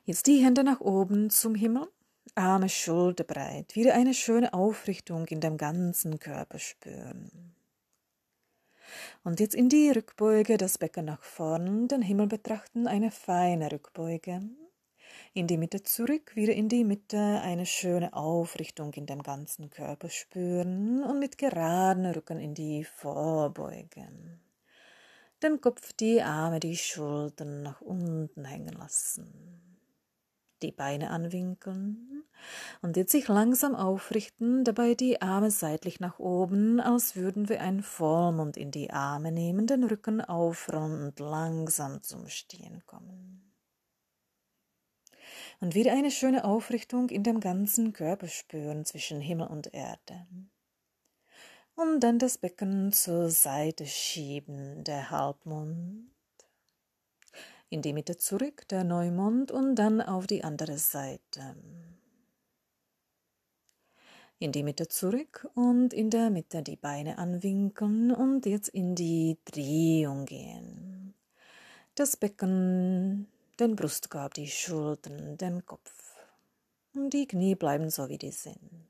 [0.06, 1.88] Jetzt die Hände nach oben zum Himmel,
[2.36, 7.53] Arme schulterbreit, wieder eine schöne Aufrichtung in dem ganzen Körper spüren.
[9.24, 14.42] Und jetzt in die Rückbeuge, das Becken nach vorn, den Himmel betrachten, eine feine Rückbeuge.
[15.34, 20.10] In die Mitte zurück, wieder in die Mitte, eine schöne Aufrichtung in dem ganzen Körper
[20.10, 24.08] spüren und mit geraden Rücken in die Vorbeuge.
[25.42, 29.73] Den Kopf, die Arme, die Schultern nach unten hängen lassen
[30.64, 32.24] die Beine anwinkeln
[32.82, 37.84] und jetzt sich langsam aufrichten, dabei die Arme seitlich nach oben, als würden wir einen
[37.84, 43.54] Vollmond in die Arme nehmen, den Rücken aufrollen und langsam zum Stehen kommen.
[45.60, 50.28] Und wieder eine schöne Aufrichtung in dem ganzen Körper spüren zwischen Himmel und Erde.
[51.76, 56.13] Und dann das Becken zur Seite schieben, der Halbmond
[57.74, 61.56] in die Mitte zurück, der Neumond, und dann auf die andere Seite.
[64.38, 69.40] In die Mitte zurück und in der Mitte die Beine anwinkeln und jetzt in die
[69.46, 71.16] Drehung gehen.
[71.96, 73.28] Das Becken,
[73.60, 76.16] den Brustkorb, die Schultern, den Kopf.
[76.94, 78.86] Und die Knie bleiben so, wie die sind.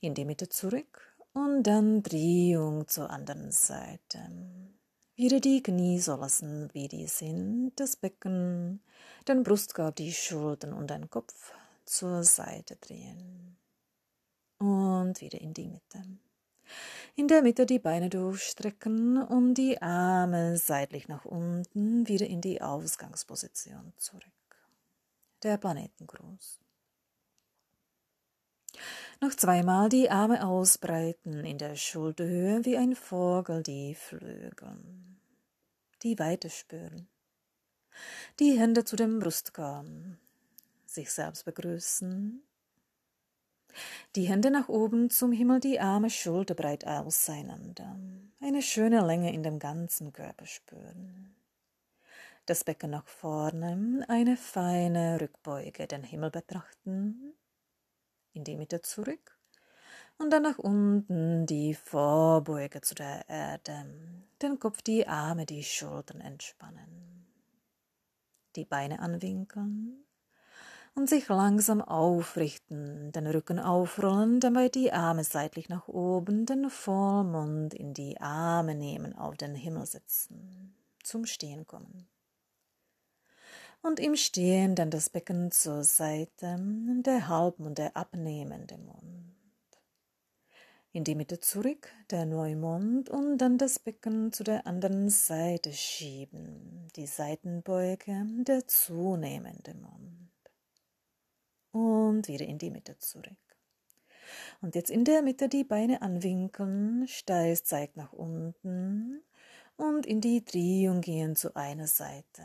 [0.00, 4.30] In die Mitte zurück und dann Drehung zur anderen Seite.
[5.16, 8.82] Wieder die Knie so lassen, wie die sind, das Becken,
[9.26, 11.54] den Brustkorb, die Schultern und den Kopf
[11.86, 13.56] zur Seite drehen.
[14.58, 16.04] Und wieder in die Mitte.
[17.14, 22.60] In der Mitte die Beine durchstrecken und die Arme seitlich nach unten, wieder in die
[22.60, 24.22] Ausgangsposition zurück.
[25.42, 26.65] Der Planetengruß.
[29.20, 34.76] Noch zweimal die Arme ausbreiten in der Schulterhöhe wie ein Vogel die Flügel.
[36.02, 37.08] Die Weite spüren.
[38.38, 39.86] Die Hände zu dem Brustkorb.
[40.84, 42.42] Sich selbst begrüßen.
[44.14, 47.98] Die Hände nach oben zum Himmel, die Arme schulterbreit auseinander.
[48.40, 51.34] Eine schöne Länge in dem ganzen Körper spüren.
[52.46, 57.35] Das Becken nach vorne, eine feine Rückbeuge, den Himmel betrachten
[58.36, 59.36] in die Mitte zurück.
[60.18, 63.86] Und dann nach unten die Vorbeuge zu der Erde,
[64.40, 67.26] den Kopf, die Arme, die Schultern entspannen,
[68.54, 70.02] die Beine anwinkeln.
[70.94, 77.74] Und sich langsam aufrichten, den Rücken aufrollen, dabei die Arme seitlich nach oben, den Vollmond
[77.74, 82.08] in die Arme nehmen, auf den Himmel setzen, zum Stehen kommen
[83.86, 89.34] und im Stehen dann das Becken zur Seite, der Halbmond, der abnehmende Mond.
[90.92, 96.88] In die Mitte zurück, der Neumond und dann das Becken zu der anderen Seite schieben,
[96.96, 100.30] die Seitenbeuge, der zunehmende Mond.
[101.70, 103.36] Und wieder in die Mitte zurück.
[104.62, 109.22] Und jetzt in der Mitte die Beine anwinkeln, Steiß zeigt nach unten
[109.76, 112.42] und in die Drehung gehen zu einer Seite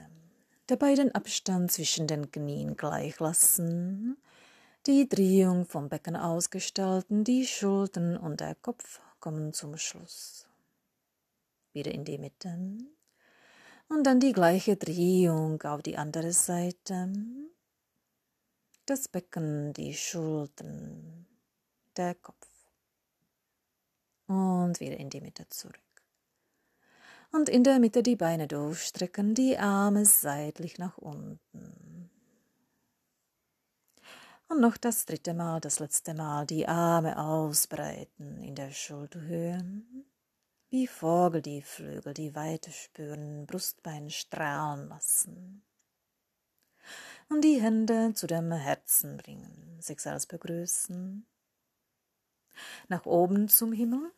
[0.67, 4.17] dabei den Abstand zwischen den Knien gleich lassen,
[4.87, 10.47] die Drehung vom Becken ausgestalten, die Schultern und der Kopf kommen zum Schluss.
[11.73, 12.57] Wieder in die Mitte
[13.89, 17.11] und dann die gleiche Drehung auf die andere Seite.
[18.85, 21.27] Das Becken, die Schultern,
[21.97, 22.47] der Kopf.
[24.27, 25.90] Und wieder in die Mitte zurück
[27.31, 32.09] und in der Mitte die Beine durchstrecken, die Arme seitlich nach unten.
[34.49, 39.63] Und noch das dritte Mal, das letzte Mal, die Arme ausbreiten in der Schulterhöhe,
[40.69, 45.63] wie Vogel die Flügel, die Weite spüren, Brustbein strahlen lassen.
[47.29, 51.25] Und die Hände zu dem Herzen bringen, sich selbst begrüßen.
[52.89, 54.11] Nach oben zum Himmel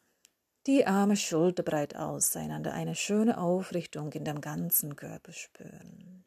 [0.68, 6.26] die Arme schulterbreit auseinander, eine schöne Aufrichtung in dem ganzen Körper spüren.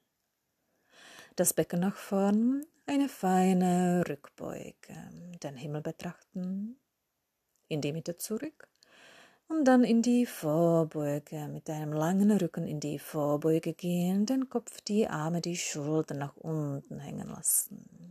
[1.37, 4.75] Das Becken nach vorn, eine feine Rückbeuge,
[5.43, 6.79] den Himmel betrachten,
[7.69, 8.69] in die Mitte zurück
[9.49, 14.81] Und dann in die Vorbeuge, mit deinem langen Rücken in die Vorbeuge gehen, den Kopf,
[14.83, 18.06] die Arme, die Schultern nach unten hängen lassen.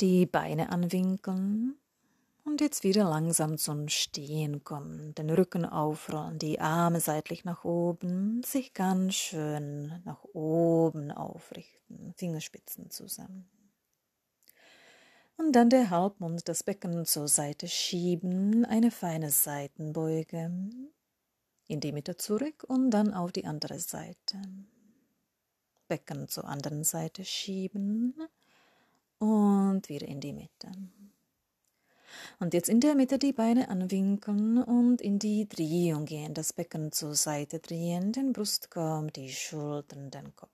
[0.00, 1.76] Die Beine anwinkeln
[2.44, 8.42] und jetzt wieder langsam zum Stehen kommen, den Rücken aufrollen, die Arme seitlich nach oben,
[8.44, 13.50] sich ganz schön nach oben aufrichten, Fingerspitzen zusammen.
[15.36, 20.70] Und dann der Halbmond, das Becken zur Seite schieben, eine feine Seitenbeuge,
[21.66, 24.40] in die Mitte zurück und dann auf die andere Seite.
[25.88, 28.14] Becken zur anderen Seite schieben
[29.18, 30.70] und wieder in die Mitte.
[32.40, 36.92] Und jetzt in der Mitte die Beine anwinkeln und in die Drehung gehen, das Becken
[36.92, 40.50] zur Seite drehen, den Brustkorb, die Schultern, den Kopf.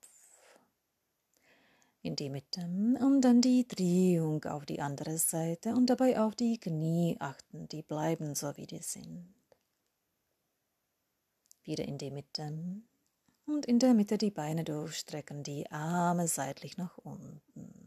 [2.01, 2.61] In die Mitte
[2.99, 7.81] und dann die Drehung auf die andere Seite und dabei auf die Knie achten, die
[7.81, 9.33] bleiben so wie die sind.
[11.63, 12.53] Wieder in die Mitte
[13.47, 17.84] und in der Mitte die Beine durchstrecken, die Arme seitlich nach unten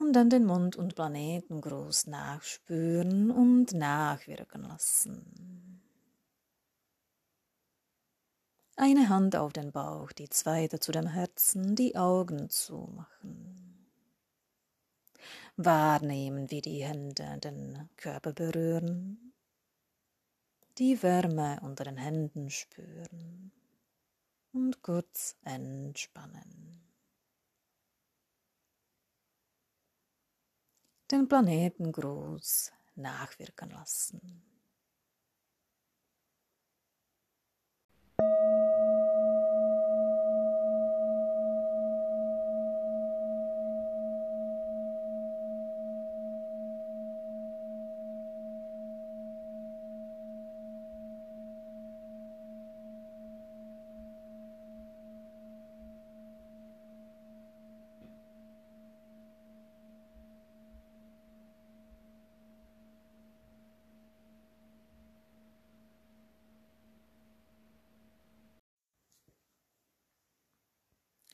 [0.00, 5.82] und dann den Mond und Planetengruß nachspüren und nachwirken lassen.
[8.76, 13.86] Eine Hand auf den Bauch, die zweite zu dem Herzen, die Augen zumachen.
[15.56, 19.34] Wahrnehmen, wie die Hände den Körper berühren,
[20.78, 23.52] die Wärme unter den Händen spüren
[24.52, 26.89] und kurz entspannen.
[31.10, 34.49] Den Planetengruß nachwirken lassen.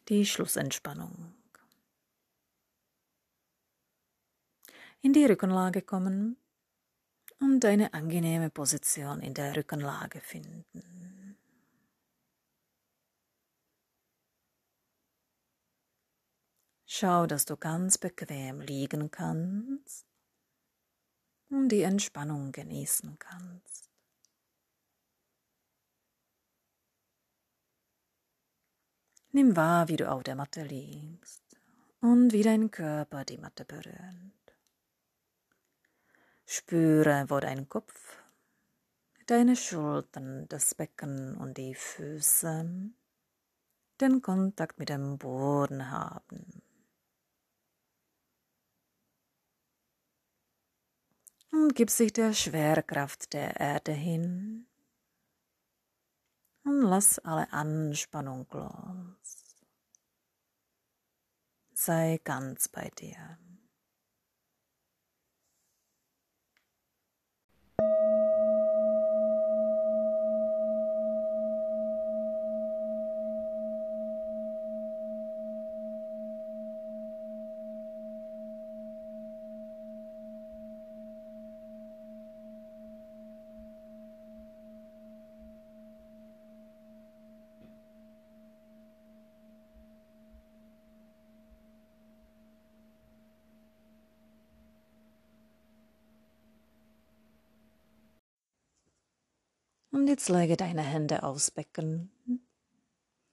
[0.09, 1.35] Die Schlussentspannung.
[5.03, 6.37] In die Rückenlage kommen
[7.41, 11.37] und eine angenehme Position in der Rückenlage finden.
[16.87, 20.07] Schau, dass du ganz bequem liegen kannst
[21.51, 23.86] und die Entspannung genießen kannst.
[29.37, 31.43] Nimm wahr, wie du auf der Matte liegst
[32.01, 34.47] und wie dein Körper die Matte berührt.
[36.47, 38.17] Spüre, wo dein Kopf,
[39.27, 42.91] deine Schultern, das Becken und die Füße
[44.01, 46.63] den Kontakt mit dem Boden haben.
[51.53, 54.67] Und gib sich der Schwerkraft der Erde hin
[56.67, 59.57] und lass alle Anspannung los.
[61.73, 63.39] Sei ganz bei dir.
[99.97, 102.11] Und jetzt lege deine Hände aufs Becken,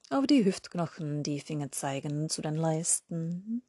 [0.08, 3.62] auf die Hüftknochen, die Finger zeigen zu den Leisten.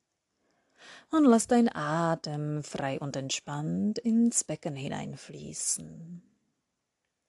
[1.12, 6.24] Und lass dein Atem frei und entspannt ins Becken hineinfließen.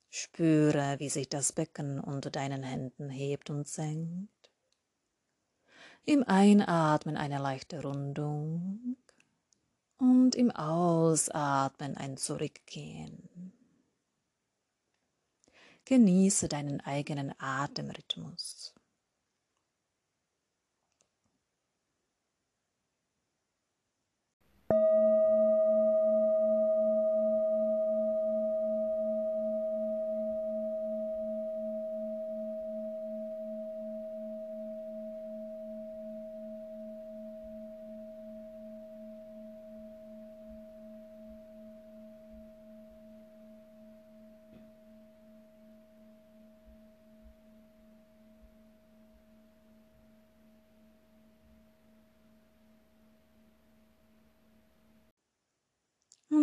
[0.09, 4.53] Spüre, wie sich das Becken unter deinen Händen hebt und senkt.
[6.05, 8.99] Im Einatmen eine leichte Rundung
[9.99, 13.55] und im Ausatmen ein Zurückgehen.
[15.87, 18.76] Genieße deinen eigenen Atemrhythmus.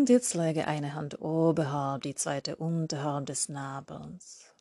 [0.04, 4.54] Und jetzt lege eine Hand oberhalb, die zweite unterhalb des Nabels.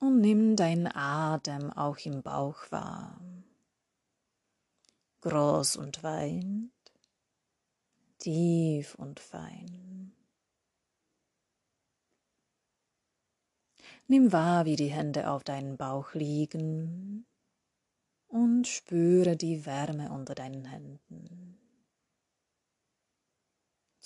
[0.00, 3.20] Und nimm deinen Atem auch im Bauch wahr.
[5.20, 6.42] Groß und weit,
[8.18, 10.12] tief und fein.
[14.08, 17.26] Nimm wahr, wie die Hände auf deinem Bauch liegen
[18.26, 21.55] und spüre die Wärme unter deinen Händen.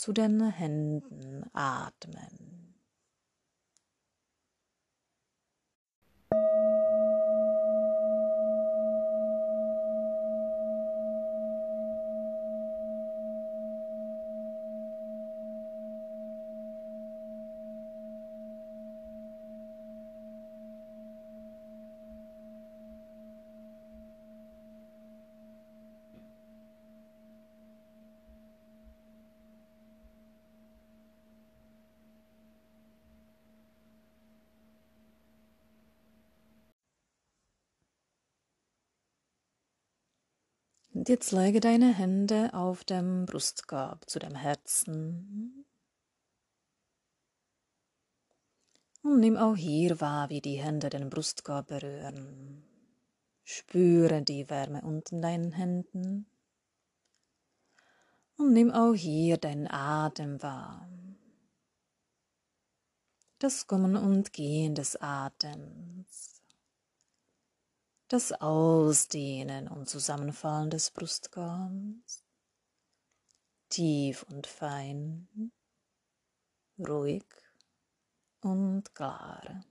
[0.00, 2.69] Zu den Händen atmen.
[41.10, 45.66] Jetzt lege deine Hände auf dem Brustkorb zu dem Herzen.
[49.02, 52.62] Und nimm auch hier wahr, wie die Hände den Brustkorb berühren.
[53.42, 56.26] Spüre die Wärme unter deinen Händen.
[58.36, 60.88] Und nimm auch hier deinen Atem wahr.
[63.40, 66.39] Das Kommen und Gehen des Atems
[68.10, 72.24] das Ausdehnen und Zusammenfallen des Brustkorbs,
[73.68, 75.52] tief und fein,
[76.76, 77.24] ruhig
[78.40, 79.64] und klar.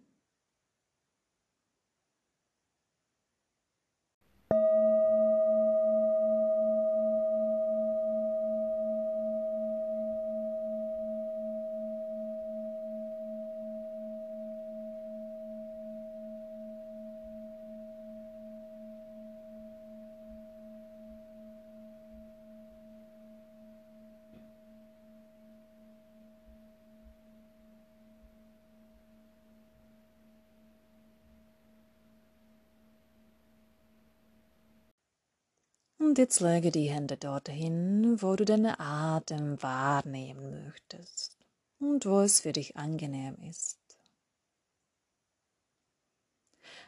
[36.20, 41.38] Jetzt lege die Hände dorthin, wo du deinen Atem wahrnehmen möchtest
[41.80, 43.80] und wo es für dich angenehm ist.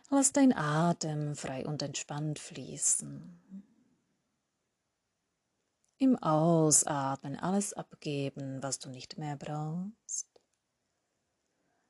[0.09, 3.63] Lass dein Atem frei und entspannt fließen.
[5.97, 10.27] Im Ausatmen alles abgeben, was du nicht mehr brauchst.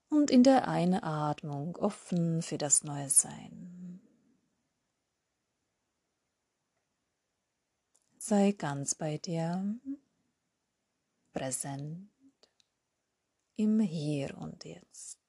[0.09, 3.80] Und in der Einatmung offen für das neue Sein.
[8.31, 9.77] Sei ganz bei dir,
[11.33, 12.09] präsent,
[13.57, 15.19] im Hier und Jetzt.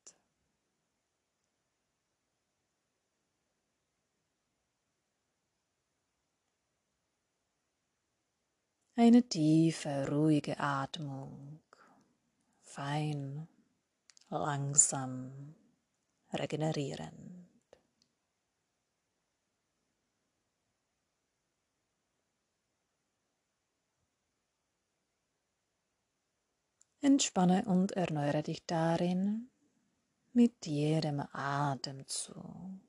[8.94, 11.60] Eine tiefe, ruhige Atmung,
[12.60, 13.48] fein,
[14.28, 15.56] langsam,
[16.32, 17.51] regenerieren.
[27.04, 29.50] Entspanne und erneuere dich darin
[30.32, 32.80] mit jedem Atemzug.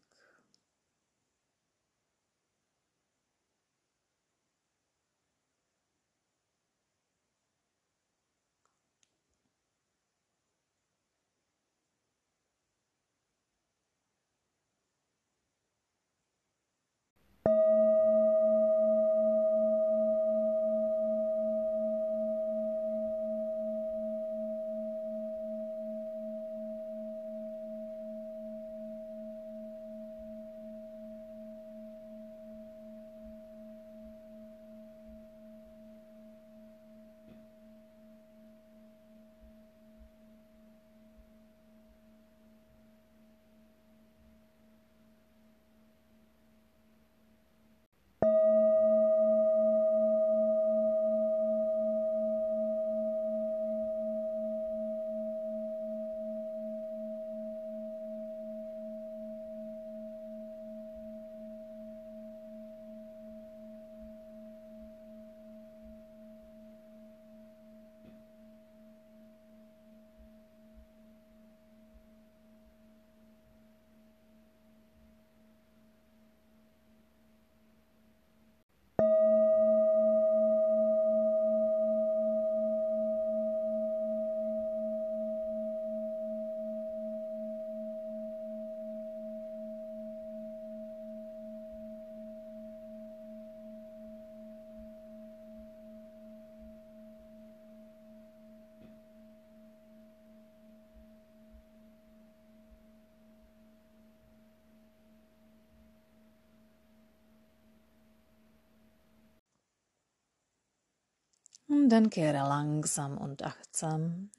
[111.74, 114.30] Und dann kehre langsam und achtsam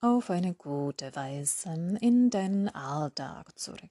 [0.00, 3.90] auf eine gute Weise in deinen Alltag zurück.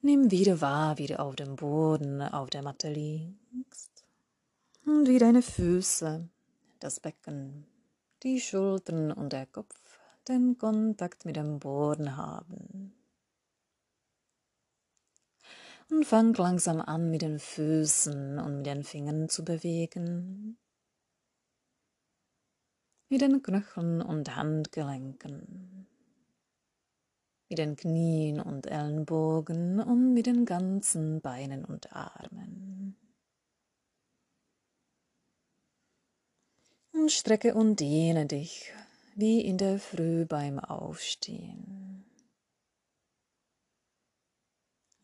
[0.00, 4.06] Nimm wieder wahr, wie du auf dem Boden auf der Matte liegst
[4.86, 6.30] und wie deine Füße,
[6.78, 7.66] das Becken,
[8.22, 9.78] die Schultern und der Kopf
[10.26, 12.94] den Kontakt mit dem Boden haben.
[15.90, 20.56] Und fang langsam an, mit den Füßen und mit den Fingern zu bewegen,
[23.08, 25.88] mit den Knöcheln und Handgelenken
[27.50, 32.96] mit den Knien und Ellenbogen und mit den ganzen Beinen und Armen.
[36.92, 38.72] Und strecke und dehne dich
[39.16, 41.89] wie in der Früh beim Aufstehen.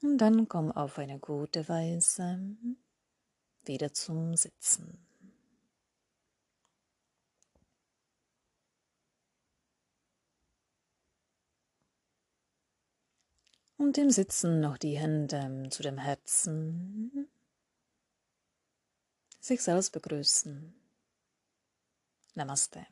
[0.07, 2.39] Und dann komm auf eine gute Weise
[3.65, 4.99] wieder zum Sitzen.
[13.79, 17.29] und im Sitzen noch die Hände zu dem Herzen.
[19.41, 20.75] Sich selbst begrüßen.
[22.35, 22.87] Namaste.